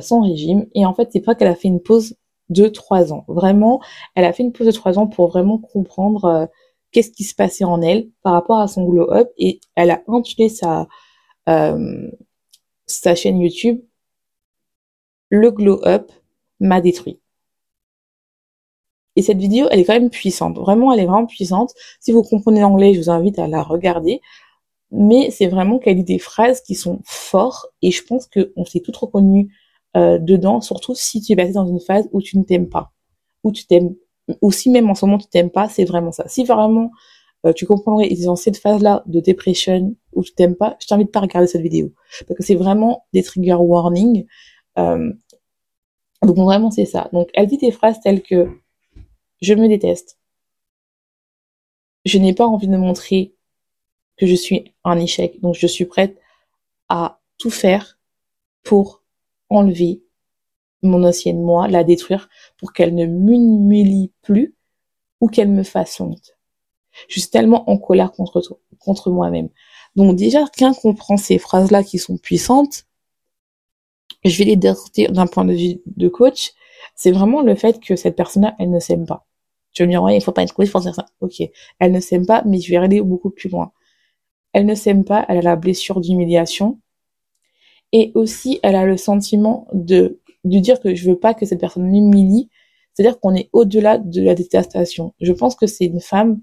[0.00, 0.66] son régime.
[0.74, 2.16] Et en fait, c'est pas qu'elle a fait une pause
[2.50, 3.24] de trois ans.
[3.28, 3.80] Vraiment,
[4.14, 6.46] elle a fait une pause de trois ans pour vraiment comprendre euh,
[6.92, 10.02] qu'est-ce qui se passait en elle par rapport à son glow up et elle a
[10.08, 10.86] intitulé sa
[11.48, 12.10] euh,
[12.86, 13.80] sa chaîne YouTube
[15.30, 16.10] Le glow up
[16.60, 17.20] m'a détruit.
[19.16, 20.58] Et cette vidéo, elle est quand même puissante.
[20.58, 21.72] Vraiment, elle est vraiment puissante.
[22.00, 24.20] Si vous comprenez l'anglais, je vous invite à la regarder.
[24.90, 28.80] Mais c'est vraiment qu'elle dit des phrases qui sont fortes et je pense qu'on s'est
[28.80, 29.50] toutes reconnues
[29.96, 32.92] euh, dedans, surtout si tu es passé dans une phase où tu ne t'aimes pas,
[33.44, 33.94] où tu t'aimes,
[34.40, 36.26] ou si même en ce moment tu t'aimes pas, c'est vraiment ça.
[36.28, 36.90] Si vraiment
[37.46, 41.12] euh, tu comprendrais, ils dans cette phase-là de dépression où tu t'aimes pas, je t'invite
[41.12, 41.92] pas à regarder cette vidéo
[42.26, 44.26] parce que c'est vraiment des trigger warnings.
[44.78, 45.12] Euh,
[46.22, 47.08] donc vraiment c'est ça.
[47.12, 48.48] Donc elle dit des phrases telles que
[49.42, 50.18] je me déteste,
[52.04, 53.34] je n'ai pas envie de montrer
[54.16, 56.18] que je suis un échec, donc je suis prête
[56.88, 57.98] à tout faire
[58.62, 59.03] pour
[59.54, 60.02] enlever
[60.82, 64.54] mon ancienne moi, la détruire pour qu'elle ne m'humilie plus
[65.20, 66.36] ou qu'elle me fasse honte.
[67.08, 68.42] Je suis tellement en colère contre
[68.78, 69.48] contre moi-même.
[69.96, 72.84] Donc déjà, qu'un comprend ces phrases-là qui sont puissantes,
[74.24, 74.76] je vais les dire
[75.10, 76.52] d'un point de vue de coach,
[76.94, 79.26] c'est vraiment le fait que cette personne-là, elle ne s'aime pas.
[79.72, 81.06] Tu vas me dire, ouais, il faut pas être coach, faut dire ça.
[81.20, 81.42] Ok.
[81.78, 83.72] Elle ne s'aime pas, mais je vais aller beaucoup plus loin.
[84.52, 86.80] Elle ne s'aime pas, elle a la blessure d'humiliation,
[87.94, 91.60] et aussi, elle a le sentiment de, de dire que je veux pas que cette
[91.60, 92.50] personne m'humilie.
[92.92, 95.14] C'est-à-dire qu'on est au-delà de la détestation.
[95.20, 96.40] Je pense que c'est une femme,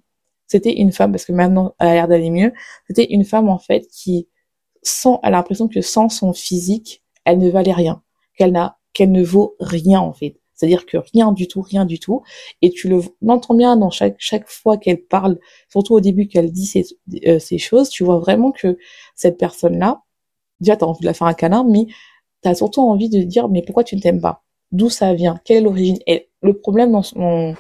[0.48, 2.54] c'était une femme, parce que maintenant, elle a l'air d'aller mieux.
[2.88, 4.30] C'était une femme, en fait, qui
[4.82, 8.02] sent, elle a l'impression que sans son physique, elle ne valait rien.
[8.38, 10.38] Qu'elle n'a, qu'elle ne vaut rien, en fait.
[10.54, 12.22] C'est-à-dire que rien du tout, rien du tout.
[12.62, 15.38] Et tu le l'entends bien dans chaque chaque fois qu'elle parle,
[15.70, 16.86] surtout au début qu'elle dit ces,
[17.28, 18.78] euh, ces choses, tu vois vraiment que
[19.16, 20.04] cette personne-là,
[20.62, 21.88] déjà tu as envie de la faire un câlin, mais
[22.44, 24.44] tu as surtout envie de dire mais pourquoi tu ne t'aimes pas?
[24.72, 25.40] D'où ça vient?
[25.46, 26.00] Quelle est l'origine?
[26.08, 27.56] Et le problème dans son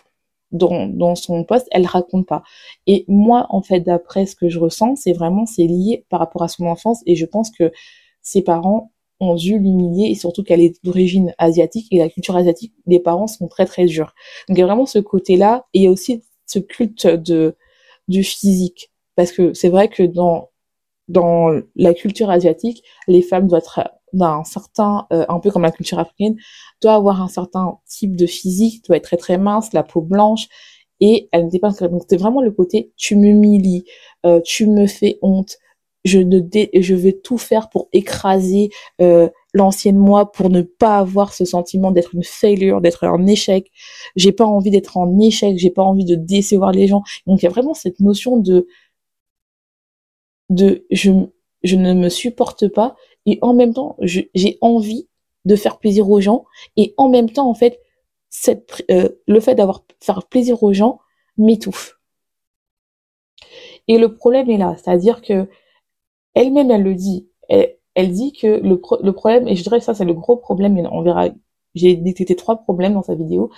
[0.51, 2.43] dans, dans son poste, elle raconte pas.
[2.87, 6.43] Et moi, en fait, d'après ce que je ressens, c'est vraiment c'est lié par rapport
[6.43, 7.01] à son enfance.
[7.05, 7.71] Et je pense que
[8.21, 12.73] ses parents ont dû l'humilier et surtout qu'elle est d'origine asiatique et la culture asiatique,
[12.87, 14.13] les parents sont très très durs.
[14.49, 17.55] Donc il y a vraiment ce côté-là et il y a aussi ce culte de
[18.07, 18.91] du physique.
[19.15, 20.49] Parce que c'est vrai que dans
[21.11, 25.71] dans la culture asiatique, les femmes doivent être d'un certain, euh, un peu comme la
[25.71, 26.35] culture africaine,
[26.81, 30.47] doivent avoir un certain type de physique, doit être très très mince, la peau blanche,
[30.99, 33.85] et elle n'était pas donc c'est vraiment le côté tu m'humilies,
[34.25, 35.57] euh, tu me fais honte,
[36.05, 36.39] je ne
[36.79, 38.69] je vais tout faire pour écraser
[39.01, 43.69] euh, l'ancienne moi pour ne pas avoir ce sentiment d'être une failure, d'être un échec.
[44.15, 47.03] J'ai pas envie d'être en échec, j'ai pas envie de décevoir les gens.
[47.27, 48.67] Donc il y a vraiment cette notion de
[50.51, 51.11] de je,
[51.63, 55.07] je ne me supporte pas et en même temps j'ai envie
[55.45, 57.79] de faire plaisir aux gens et en même temps en fait
[58.29, 60.99] cette, euh, le fait d'avoir faire plaisir aux gens
[61.37, 61.99] m'étouffe.
[63.87, 65.47] Et le problème est là, c'est-à-dire que
[66.33, 69.85] elle-même elle le dit, elle, elle dit que le, le problème et je dirais que
[69.85, 71.29] ça c'est le gros problème, on verra,
[71.75, 73.51] j'ai détecté trois problèmes dans sa vidéo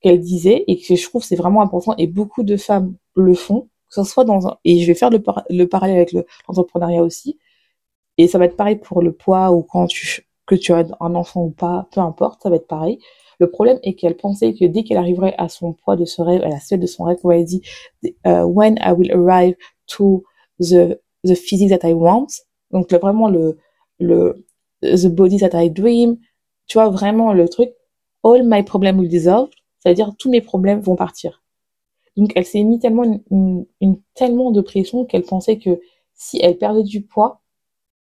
[0.00, 3.68] qu'elle disait et que je trouve c'est vraiment important et beaucoup de femmes le font,
[3.92, 7.38] que ce soit dans et je vais faire le, le parallèle avec l'entrepreneuriat aussi,
[8.18, 11.14] et ça va être pareil pour le poids ou quand tu, que tu as un
[11.14, 12.98] enfant ou pas, peu importe, ça va être pareil.
[13.38, 16.42] Le problème est qu'elle pensait que dès qu'elle arriverait à son poids de ce rêve,
[16.42, 17.62] à la suite de son rêve, où elle dit
[18.04, 19.56] uh, When I will arrive
[19.88, 20.22] to
[20.60, 22.28] the, the physique that I want,
[22.70, 23.58] donc vraiment le,
[23.98, 24.46] le
[24.82, 26.18] the body that I dream,
[26.66, 27.70] tu vois vraiment le truc,
[28.24, 29.48] all my problems will dissolve,
[29.80, 31.41] c'est-à-dire tous mes problèmes vont partir.
[32.16, 33.66] Donc elle s'est mis tellement une,
[34.14, 35.80] tellement de pression qu'elle pensait que
[36.14, 37.42] si elle perdait du poids,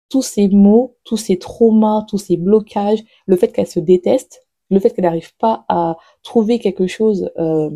[0.09, 4.79] tous ces mots, tous ces traumas, tous ces blocages, le fait qu'elle se déteste, le
[4.79, 7.69] fait qu'elle n'arrive pas à trouver quelque chose euh,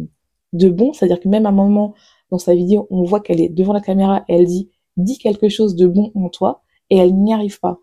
[0.54, 1.94] de bon, c'est-à-dire que même à un moment
[2.32, 5.76] dans sa vidéo, on voit qu'elle est devant la caméra elle dit dis quelque chose
[5.76, 7.80] de bon en toi et elle n'y arrive pas.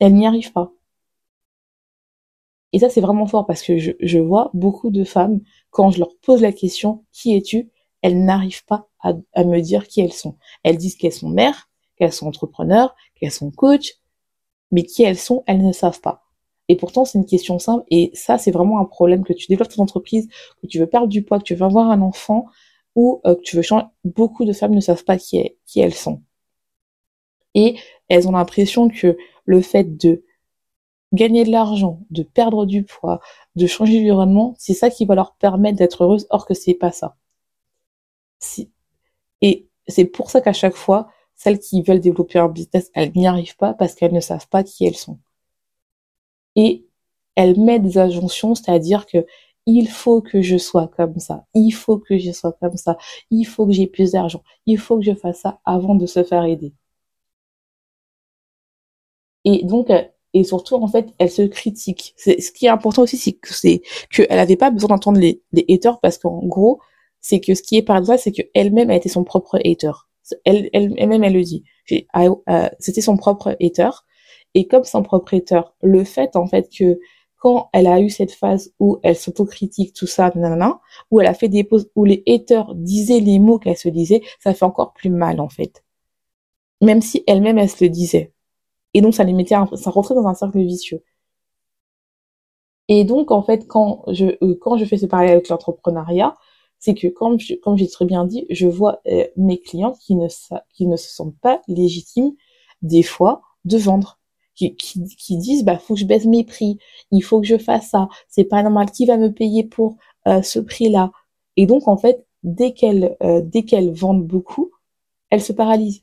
[0.00, 0.72] Elle n'y arrive pas.
[2.72, 6.16] Et ça, c'est vraiment fort parce que je, vois beaucoup de femmes, quand je leur
[6.22, 7.70] pose la question, qui es-tu?
[8.02, 10.36] Elles n'arrivent pas à, me dire qui elles sont.
[10.62, 13.94] Elles disent qu'elles sont mères, qu'elles sont entrepreneurs, qu'elles sont coach,
[14.70, 16.24] mais qui elles sont, elles ne savent pas.
[16.68, 17.84] Et pourtant, c'est une question simple.
[17.90, 20.28] Et ça, c'est vraiment un problème que tu développes ton entreprise,
[20.60, 22.46] que tu veux perdre du poids, que tu veux avoir un enfant,
[22.94, 23.86] ou euh, que tu veux changer.
[24.04, 26.22] Beaucoup de femmes ne savent pas qui elles sont.
[27.54, 27.76] Et
[28.08, 30.24] elles ont l'impression que le fait de
[31.12, 33.20] gagner de l'argent, de perdre du poids,
[33.56, 36.92] de changer d'environnement, c'est ça qui va leur permettre d'être heureuses, or que c'est pas
[36.92, 37.16] ça.
[39.40, 43.26] Et c'est pour ça qu'à chaque fois, celles qui veulent développer un business, elles n'y
[43.26, 45.18] arrivent pas parce qu'elles ne savent pas qui elles sont.
[46.56, 46.86] Et
[47.36, 49.24] elles mettent des injonctions, c'est-à-dire que
[49.66, 52.96] il faut que je sois comme ça, il faut que je sois comme ça,
[53.30, 56.24] il faut que j'ai plus d'argent, il faut que je fasse ça avant de se
[56.24, 56.72] faire aider.
[59.44, 59.90] Et donc,
[60.34, 62.14] et surtout, en fait, elle se critique.
[62.16, 65.64] Ce qui est important aussi, c'est que c'est qu'elle n'avait pas besoin d'entendre les, les
[65.68, 66.80] haters parce qu'en gros,
[67.20, 69.92] c'est que ce qui est paradoxal, c'est qu'elle-même a été son propre hater.
[70.44, 71.64] Elle, elle-même, elle le dit.
[71.90, 73.90] Euh, c'était son propre hater.
[74.54, 76.98] Et comme son propre hater, le fait, en fait, que
[77.38, 81.34] quand elle a eu cette phase où elle s'autocritique, tout ça, nanana, où elle a
[81.34, 84.92] fait des pauses où les haters disaient les mots qu'elle se disait, ça fait encore
[84.92, 85.84] plus mal, en fait.
[86.82, 88.32] Même si elle-même, elle se le disait.
[88.94, 91.02] Et donc, ça les mettait, ça rentrait dans un cercle vicieux.
[92.88, 96.36] Et donc, en fait, quand je, euh, quand je fais ce parallèle avec l'entrepreneuriat,
[96.78, 100.28] c'est que comme comme j'ai très bien dit, je vois euh, mes clients qui ne,
[100.74, 102.32] qui ne se sentent pas légitimes,
[102.82, 104.18] des fois, de vendre.
[104.54, 106.78] Qui, qui, disent, bah, faut que je baisse mes prix,
[107.12, 109.96] il faut que je fasse ça, c'est pas normal, qui va me payer pour
[110.26, 111.12] euh, ce prix-là?
[111.56, 112.74] Et donc, en fait, dès
[113.42, 114.72] dès qu'elles vendent beaucoup,
[115.30, 116.02] elles se paralysent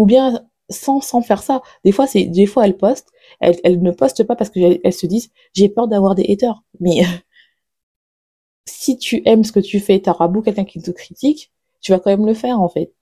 [0.00, 1.62] ou bien sans, faire ça.
[1.84, 5.06] Des fois, c'est, des fois, elles postent, elles, elles ne postent pas parce qu'elles se
[5.06, 6.62] disent, j'ai peur d'avoir des haters.
[6.80, 7.02] Mais
[8.66, 12.00] si tu aimes ce que tu fais, t'auras beau quelqu'un qui te critique, tu vas
[12.00, 12.94] quand même le faire, en fait.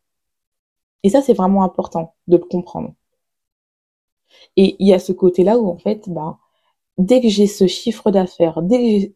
[1.05, 2.95] Et ça, c'est vraiment important de le comprendre.
[4.57, 6.39] Et il y a ce côté-là où, en fait, ben,
[6.99, 9.15] dès que j'ai ce chiffre d'affaires, dès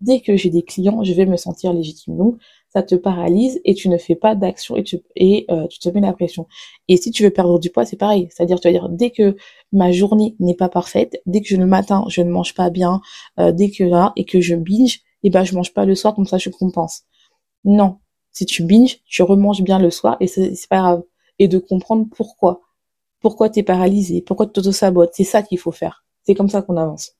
[0.00, 2.16] dès que j'ai des clients, je vais me sentir légitime.
[2.16, 2.38] Donc,
[2.74, 5.88] ça te paralyse et tu ne fais pas d'action et tu et euh, tu te
[5.88, 6.46] mets la pression.
[6.88, 8.28] Et si tu veux perdre du poids, c'est pareil.
[8.30, 9.36] C'est-à-dire, tu vas dire dès que
[9.72, 13.00] ma journée n'est pas parfaite, dès que le matin je ne mange pas bien,
[13.38, 15.94] euh, dès que là et que je binge, et eh ben je mange pas le
[15.94, 17.02] soir comme ça je compense.
[17.64, 17.98] Non,
[18.32, 21.02] si tu binges, tu remanges bien le soir et c'est pas grave.
[21.38, 22.60] Et de comprendre pourquoi,
[23.20, 25.12] pourquoi t'es paralysé, pourquoi tu t'auto-sabotes?
[25.14, 26.04] C'est ça qu'il faut faire.
[26.24, 27.12] C'est comme ça qu'on avance.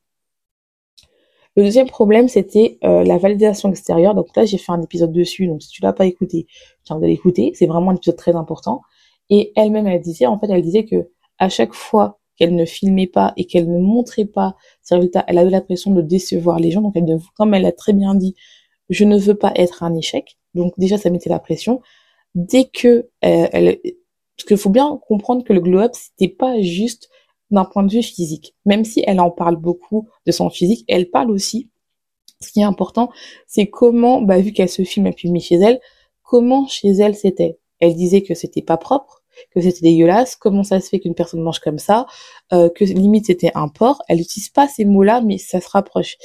[1.57, 4.15] Le deuxième problème, c'était euh, la validation extérieure.
[4.15, 5.47] Donc là, j'ai fait un épisode dessus.
[5.47, 6.47] Donc si tu l'as pas écouté,
[6.85, 7.53] tiens de l'écouter.
[7.55, 8.83] C'est vraiment un épisode très important.
[9.31, 13.07] Et elle-même, elle disait, en fait, elle disait que à chaque fois qu'elle ne filmait
[13.07, 16.81] pas et qu'elle ne montrait pas ses résultats, elle avait l'impression de décevoir les gens.
[16.81, 18.35] Donc elle, comme elle a très bien dit,
[18.91, 20.37] je ne veux pas être un échec.
[20.55, 21.81] Donc déjà, ça mettait la pression.
[22.35, 22.89] Dès que
[23.25, 23.79] euh, elle,
[24.37, 27.09] parce qu'il faut bien comprendre que le glow up, c'était pas juste
[27.55, 28.55] d'un point de vue physique.
[28.65, 31.71] Même si elle en parle beaucoup de son physique, elle parle aussi,
[32.41, 33.11] ce qui est important,
[33.47, 35.81] c'est comment, bah, vu qu'elle se filme et filmé chez elle,
[36.23, 37.59] comment chez elle c'était.
[37.81, 41.43] Elle disait que c'était pas propre, que c'était dégueulasse, comment ça se fait qu'une personne
[41.43, 42.07] mange comme ça,
[42.53, 44.03] euh, que limite c'était un porc.
[44.09, 46.17] Elle n'utilise pas ces mots-là, mais ça se rapproche.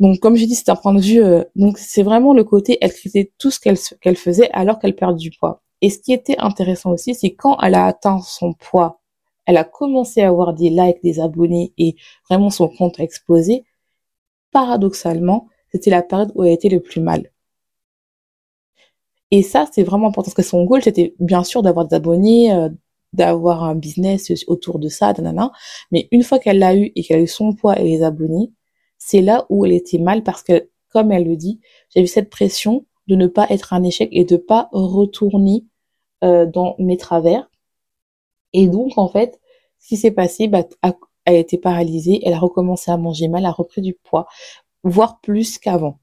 [0.00, 1.22] Donc, comme j'ai dit, c'est un point de vue.
[1.22, 2.78] Euh, donc, c'est vraiment le côté.
[2.80, 5.62] Elle critiquait tout ce qu'elle qu'elle faisait alors qu'elle perd du poids.
[5.80, 9.00] Et ce qui était intéressant aussi, c'est quand elle a atteint son poids
[9.46, 11.96] elle a commencé à avoir des likes, des abonnés et
[12.28, 13.64] vraiment son compte a explosé,
[14.52, 17.30] paradoxalement, c'était la période où elle était le plus mal.
[19.30, 22.52] Et ça, c'est vraiment important parce que son goal, c'était bien sûr d'avoir des abonnés,
[22.52, 22.68] euh,
[23.12, 25.50] d'avoir un business autour de ça, nanana.
[25.90, 28.52] Mais une fois qu'elle l'a eu et qu'elle a eu son poids et les abonnés,
[28.98, 31.60] c'est là où elle était mal parce que, comme elle le dit,
[31.94, 35.64] j'ai eu cette pression de ne pas être un échec et de pas retourner
[36.22, 37.50] euh, dans mes travers
[38.54, 39.40] et donc, en fait,
[39.80, 40.64] ce qui s'est passé, bah,
[41.26, 44.26] elle a été paralysée, elle a recommencé à manger mal, a repris du poids,
[44.84, 46.00] voire plus qu'avant.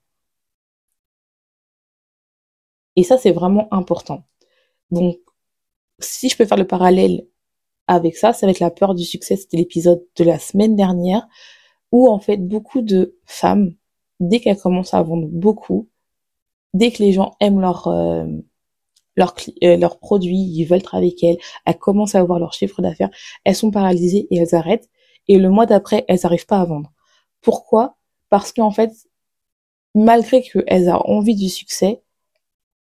[2.95, 4.23] Et ça, c'est vraiment important.
[4.91, 5.17] Donc,
[5.99, 7.27] si je peux faire le parallèle
[7.87, 9.37] avec ça, c'est avec la peur du succès.
[9.37, 11.27] C'était l'épisode de la semaine dernière
[11.91, 13.75] où, en fait, beaucoup de femmes,
[14.19, 15.89] dès qu'elles commencent à vendre beaucoup,
[16.73, 18.27] dès que les gens aiment leur, euh,
[19.15, 22.81] leurs euh, leurs produits, ils veulent travailler avec elles, elles commencent à avoir leur chiffre
[22.81, 23.09] d'affaires,
[23.43, 24.89] elles sont paralysées et elles arrêtent.
[25.27, 26.91] Et le mois d'après, elles n'arrivent pas à vendre.
[27.41, 27.97] Pourquoi?
[28.29, 28.91] Parce qu'en fait,
[29.95, 32.01] malgré qu'elles ont envie du succès,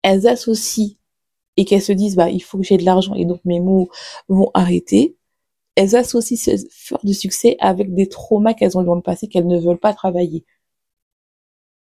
[0.02, 0.96] elles associent
[1.56, 3.88] et qu'elles se disent bah il faut que j'ai de l'argent et donc mes mots
[4.28, 5.16] vont arrêter.
[5.74, 9.46] Elles associent ce fort du succès avec des traumas qu'elles ont dans le passé qu'elles
[9.46, 10.44] ne veulent pas travailler.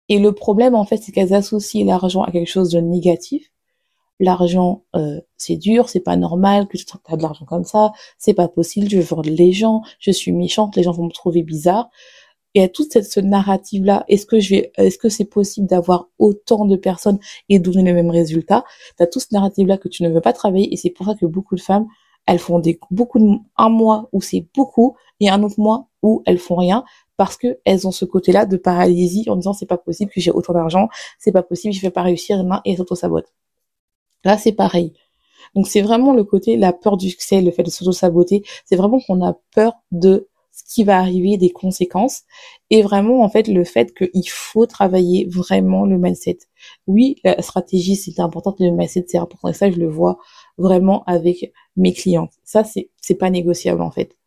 [0.09, 3.51] Et le problème en fait c'est qu'elles associent l'argent à quelque chose de négatif.
[4.22, 8.34] L'argent euh, c'est dur, c'est pas normal que tu as de l'argent comme ça, c'est
[8.34, 11.89] pas possible, je voir les gens, je suis méchante, les gens vont me trouver bizarre
[12.59, 15.67] y a toute cette, ce narrative là est-ce que je vais est-ce que c'est possible
[15.67, 17.19] d'avoir autant de personnes
[17.49, 18.63] et donner le même résultat
[18.97, 21.05] tu as tout ce narrative là que tu ne veux pas travailler et c'est pour
[21.05, 21.88] ça que beaucoup de femmes
[22.28, 26.24] elles font des beaucoup de un mois où c'est beaucoup et un autre mois où
[26.26, 26.84] elles font rien
[27.17, 30.19] parce que elles ont ce côté là de paralysie en disant c'est pas possible que
[30.19, 33.32] j'ai autant d'argent c'est pas possible je vais pas réussir et elles s'auto-sabotent
[34.24, 34.93] là c'est pareil
[35.55, 38.99] donc c'est vraiment le côté la peur du succès le fait de s'auto-saboter c'est vraiment
[38.99, 42.24] qu'on a peur de ce qui va arriver, des conséquences,
[42.69, 46.39] et vraiment en fait le fait qu'il faut travailler vraiment le mindset.
[46.88, 50.17] Oui, la stratégie c'est important, le mindset c'est important, et ça je le vois
[50.57, 52.34] vraiment avec mes clientes.
[52.43, 54.17] Ça c'est pas négociable en fait.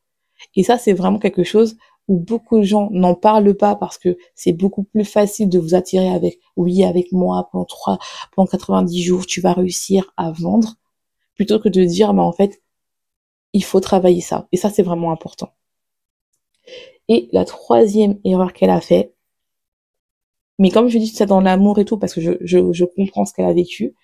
[0.56, 1.76] Et ça c'est vraiment quelque chose
[2.08, 5.74] où beaucoup de gens n'en parlent pas parce que c'est beaucoup plus facile de vous
[5.74, 7.98] attirer avec oui avec moi pendant trois
[8.34, 10.74] pendant 90 jours tu vas réussir à vendre
[11.34, 12.62] plutôt que de dire mais en fait
[13.54, 15.54] il faut travailler ça et ça c'est vraiment important.
[17.08, 19.14] Et la troisième erreur qu'elle a fait,
[20.58, 23.24] mais comme je dis ça dans l'amour et tout, parce que je, je, je comprends
[23.24, 23.94] ce qu'elle a vécu,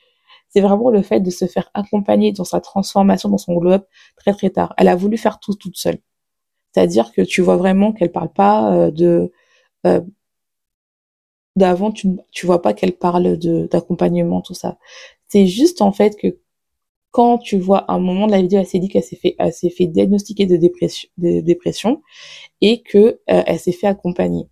[0.48, 3.84] c'est vraiment le fait de se faire accompagner dans sa transformation, dans son globe
[4.16, 4.74] très très tard.
[4.76, 5.98] Elle a voulu faire tout toute seule.
[6.72, 9.32] C'est-à-dire que tu vois vraiment qu'elle parle pas euh, de
[9.86, 10.00] euh,
[11.56, 14.78] d'avant, tu tu vois pas qu'elle parle de d'accompagnement tout ça.
[15.28, 16.38] C'est juste en fait que
[17.10, 19.52] quand tu vois un moment de la vidéo, elle s'est dit qu'elle s'est fait, elle
[19.52, 22.02] s'est fait diagnostiquer de dépression, de dépression
[22.60, 24.46] et que euh, elle s'est fait accompagner.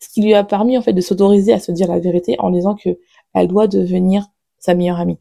[0.00, 2.50] Ce qui lui a permis en fait de s'autoriser à se dire la vérité en
[2.50, 2.98] disant que
[3.34, 4.26] elle doit devenir
[4.58, 5.18] sa meilleure amie,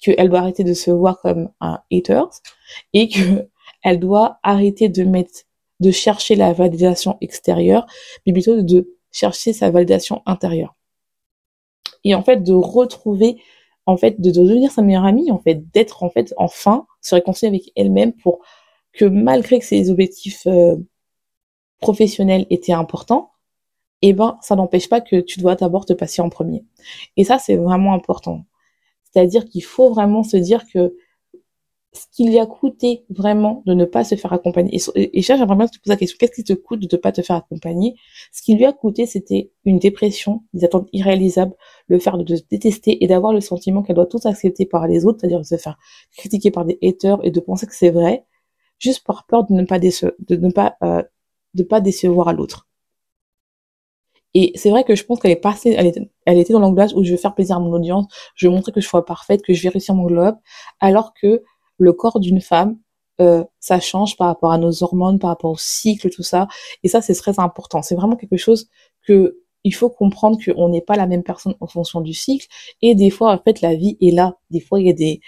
[0.00, 2.22] qu'elle doit arrêter de se voir comme un hater
[2.92, 3.48] et que
[3.82, 5.40] elle doit arrêter de mettre,
[5.80, 7.86] de chercher la validation extérieure,
[8.26, 10.74] mais plutôt de chercher sa validation intérieure.
[12.04, 13.42] Et en fait de retrouver
[13.86, 17.48] en fait de devenir sa meilleure amie, en fait d'être en fait enfin se réconcilier
[17.48, 18.40] avec elle-même pour
[18.92, 20.76] que malgré que ses objectifs euh,
[21.80, 23.32] professionnels étaient importants,
[24.02, 26.64] eh ben ça n'empêche pas que tu dois d'abord te passer en premier.
[27.16, 28.44] Et ça c'est vraiment important.
[29.04, 30.94] C'est-à-dire qu'il faut vraiment se dire que
[31.92, 34.78] ce qu'il y a coûté vraiment de ne pas se faire accompagner.
[34.94, 37.10] Et, et, j'aimerais bien te poser la question, qu'est-ce qui te coûte de ne pas
[37.10, 37.96] te faire accompagner?
[38.32, 41.54] Ce qui lui a coûté, c'était une dépression, des attentes irréalisables,
[41.88, 45.04] le faire de se détester et d'avoir le sentiment qu'elle doit tout accepter par les
[45.04, 45.78] autres, c'est-à-dire de se faire
[46.16, 48.24] critiquer par des haters et de penser que c'est vrai,
[48.78, 49.64] juste par peur de ne
[50.50, 52.68] pas, euh, décevoir à l'autre.
[54.34, 56.92] Et c'est vrai que je pense qu'elle est passée, elle était, elle était dans l'anglage
[56.94, 59.42] où je vais faire plaisir à mon audience, je vais montrer que je sois parfaite,
[59.42, 60.36] que je vais réussir mon globe,
[60.78, 61.42] alors que
[61.80, 62.78] le corps d'une femme,
[63.20, 66.48] euh, ça change par rapport à nos hormones, par rapport au cycle, tout ça.
[66.82, 67.82] Et ça, c'est très important.
[67.82, 68.68] C'est vraiment quelque chose
[69.06, 72.46] que il faut comprendre qu'on n'est pas la même personne en fonction du cycle.
[72.80, 74.38] Et des fois, en fait, la vie est là.
[74.50, 75.20] Des fois, il y a des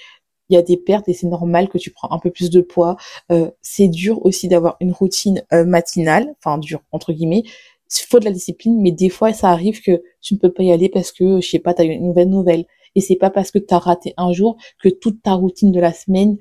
[0.48, 2.60] il y a des pertes et c'est normal que tu prends un peu plus de
[2.60, 2.96] poids.
[3.30, 7.44] Euh, c'est dur aussi d'avoir une routine euh, matinale, enfin dur entre guillemets.
[7.44, 10.62] Il faut de la discipline, mais des fois ça arrive que tu ne peux pas
[10.62, 12.66] y aller parce que je sais pas, tu as une nouvelle nouvelle.
[12.94, 15.80] Et c'est pas parce que tu as raté un jour que toute ta routine de
[15.80, 16.36] la semaine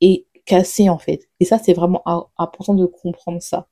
[0.00, 1.28] est cassée en fait.
[1.40, 2.02] Et ça, c'est vraiment
[2.36, 3.68] important de comprendre ça.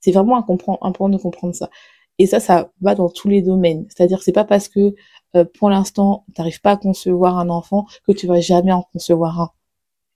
[0.00, 1.70] C'est vraiment important de comprendre ça.
[2.18, 3.86] Et ça, ça va dans tous les domaines.
[3.88, 4.94] C'est-à-dire c'est pas parce que
[5.36, 8.82] euh, pour l'instant, tu n'arrives pas à concevoir un enfant que tu vas jamais en
[8.92, 9.50] concevoir un.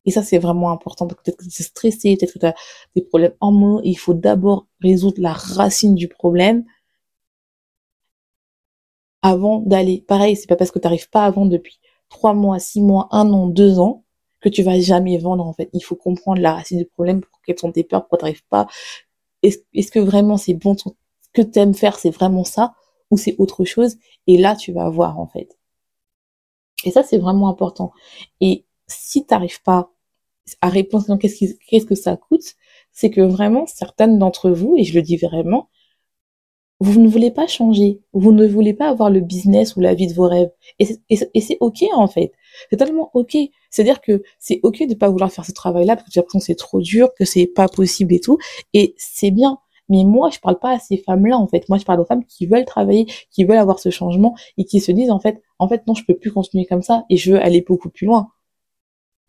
[0.04, 1.06] Et ça, c'est vraiment important.
[1.06, 2.54] Peut-être que tu es stressé, peut-être que tu as
[2.96, 3.80] des problèmes en mots.
[3.84, 6.64] Il faut d'abord résoudre la racine du problème
[9.22, 10.04] avant d'aller.
[10.06, 13.08] Pareil, c'est pas parce que tu n'arrives pas à vendre depuis trois mois, six mois,
[13.10, 14.04] un an, deux ans
[14.40, 15.68] que tu vas jamais vendre en fait.
[15.72, 18.66] Il faut comprendre la racine du problème, quelles sont tes peurs, pourquoi tu n'arrives pas.
[19.42, 20.88] Est-ce que vraiment c'est bon, ce
[21.32, 22.74] que tu aimes faire, c'est vraiment ça
[23.10, 23.96] ou c'est autre chose?
[24.26, 25.58] Et là, tu vas voir en fait.
[26.84, 27.92] Et ça, c'est vraiment important.
[28.40, 29.90] Et si tu n'arrives pas
[30.60, 32.54] à répondre qu'est-ce que ça coûte,
[32.92, 35.68] c'est que vraiment certaines d'entre vous, et je le dis vraiment,
[36.80, 40.06] vous ne voulez pas changer, vous ne voulez pas avoir le business ou la vie
[40.06, 40.50] de vos rêves.
[40.78, 40.86] Et
[41.40, 42.32] c'est ok en fait.
[42.70, 43.36] C'est tellement ok.
[43.70, 46.44] C'est-à-dire que c'est ok de pas vouloir faire ce travail-là parce que j'ai l'impression que
[46.44, 48.38] c'est trop dur, que c'est pas possible et tout.
[48.74, 49.58] Et c'est bien.
[49.88, 51.68] Mais moi, je parle pas à ces femmes-là en fait.
[51.68, 54.80] Moi, je parle aux femmes qui veulent travailler, qui veulent avoir ce changement et qui
[54.80, 57.32] se disent en fait, en fait non, je peux plus continuer comme ça et je
[57.32, 58.28] veux aller beaucoup plus loin.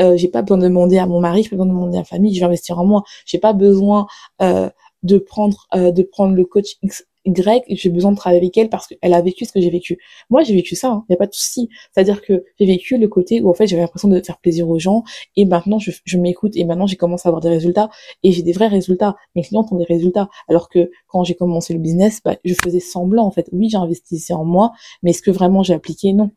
[0.02, 2.02] Euh, j'ai pas besoin de demander à mon mari, j'ai pas besoin de demander à
[2.02, 3.04] la famille, je vais investir en moi.
[3.26, 4.08] J'ai pas besoin
[4.42, 4.70] euh,
[5.04, 8.70] de prendre euh, de prendre le coach X Y, j'ai besoin de travailler avec elle
[8.70, 9.98] parce qu'elle a vécu ce que j'ai vécu.
[10.30, 11.70] Moi, j'ai vécu ça, il hein, n'y a pas de souci.
[11.94, 14.80] C'est-à-dire que j'ai vécu le côté où en fait j'avais l'impression de faire plaisir aux
[14.80, 15.04] gens
[15.36, 17.90] et maintenant je, je m'écoute et maintenant j'ai commencé à avoir des résultats
[18.24, 19.16] et j'ai des vrais résultats.
[19.36, 20.30] Mes clients ont des résultats.
[20.48, 23.50] Alors que quand j'ai commencé le business, bah, je faisais semblant en fait.
[23.52, 24.72] Oui, investi en moi,
[25.04, 26.14] mais est-ce que vraiment j'ai appliqué?
[26.14, 26.32] Non.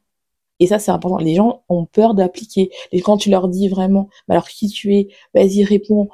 [0.61, 1.19] Et ça, c'est important.
[1.19, 2.71] Les gens ont peur d'appliquer.
[2.93, 6.09] Et quand tu leur dis vraiment, bah alors qui tu es, vas-y, réponds.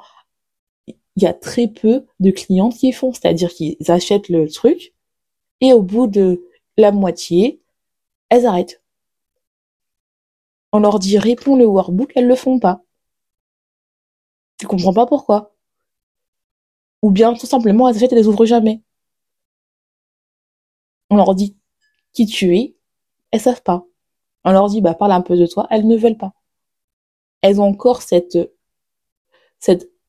[1.15, 4.93] Il y a très peu de clients qui font, c'est-à-dire qu'ils achètent le truc
[5.61, 6.45] et au bout de
[6.77, 7.61] la moitié,
[8.29, 8.81] elles arrêtent.
[10.71, 12.83] On leur dit réponds le workbook, elles le font pas.
[14.57, 15.55] Tu comprends pas pourquoi.
[17.01, 18.81] Ou bien tout simplement elles achètent et les ouvrent jamais.
[21.09, 21.57] On leur dit
[22.13, 22.75] qui tu es,
[23.31, 23.85] elles savent pas.
[24.43, 25.67] On leur dit, bah, parle un peu de toi.
[25.69, 26.33] Elles ne veulent pas.
[27.41, 28.37] Elles ont encore cette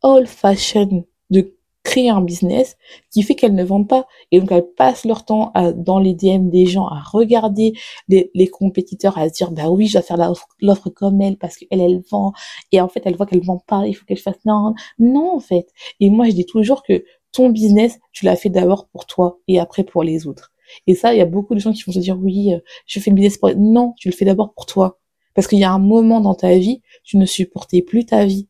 [0.03, 2.77] old fashion de créer un business
[3.11, 4.07] qui fait qu'elles ne vendent pas.
[4.31, 7.73] Et donc, elles passent leur temps à, dans les DM des gens à regarder
[8.09, 10.19] les, les compétiteurs, à se dire, bah oui, je dois faire
[10.61, 12.33] l'offre comme elle parce qu'elle, elle vend.
[12.73, 15.41] Et en fait, elle voit qu'elle vend pas, il faut qu'elle fasse non, non, en
[15.41, 15.69] fait.
[16.01, 19.59] Et moi, je dis toujours que ton business, tu l'as fait d'abord pour toi et
[19.59, 20.53] après pour les autres.
[20.87, 23.01] Et ça, il y a beaucoup de gens qui vont se dire oui, euh, je
[23.01, 23.51] fais le business pour...
[23.57, 24.99] Non, tu le fais d'abord pour toi.
[25.35, 28.49] Parce qu'il y a un moment dans ta vie, tu ne supportais plus ta vie.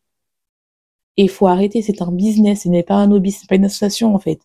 [1.16, 3.64] Et il faut arrêter, c'est un business, ce n'est pas un hobby, c'est pas une
[3.64, 4.40] association en fait.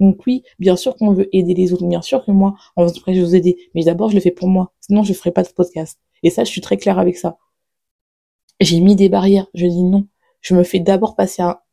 [0.00, 3.00] Donc oui, bien sûr qu'on veut aider les autres, bien sûr que moi, en faisant
[3.06, 5.42] je vais vous aider, mais d'abord je le fais pour moi, sinon je ferai pas
[5.42, 6.00] de podcast.
[6.22, 7.38] Et ça, je suis très claire avec ça.
[8.60, 10.06] J'ai mis des barrières, je dis non,
[10.40, 11.64] je me fais d'abord passer à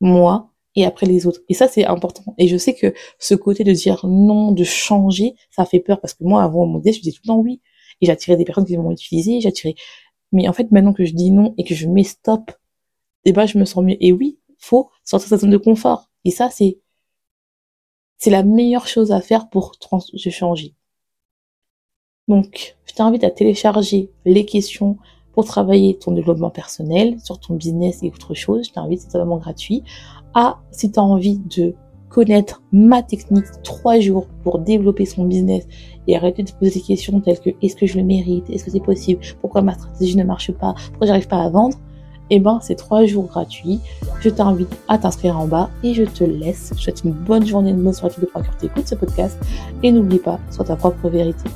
[0.00, 1.40] moi, et après les autres.
[1.48, 2.34] Et ça, c'est important.
[2.38, 6.14] Et je sais que ce côté de dire non, de changer, ça fait peur parce
[6.14, 7.60] que moi, avant mon dé, je disais tout le temps oui.
[8.00, 9.74] Et j'attirais des personnes qui m'ont utilisé, j'attirais.
[10.32, 12.52] Mais en fait, maintenant que je dis non et que je mets stop,
[13.24, 13.96] eh ben, je me sens mieux.
[14.00, 16.08] Et oui, faut sortir de sa zone de confort.
[16.24, 16.78] Et ça, c'est,
[18.18, 20.74] c'est la meilleure chose à faire pour trans changer.
[22.28, 24.98] Donc, je t'invite à télécharger les questions
[25.32, 28.68] pour travailler ton développement personnel sur ton business et autre chose.
[28.68, 29.82] Je t'invite, c'est totalement gratuit
[30.34, 31.74] à, si tu as envie de
[32.08, 35.66] connaître ma technique trois jours pour développer son business
[36.06, 38.64] et arrêter de se poser des questions telles que est-ce que je le mérite, est-ce
[38.64, 41.78] que c'est possible, pourquoi ma stratégie ne marche pas, pourquoi j'arrive pas à vendre,
[42.30, 43.80] eh ben c'est trois jours gratuits.
[44.20, 46.70] Je t'invite à t'inscrire en bas et je te laisse.
[46.70, 49.38] Je te souhaite une bonne journée, une bonne soirée que tu écoutes ce podcast
[49.82, 51.48] et n'oublie pas, sois ta propre vérité.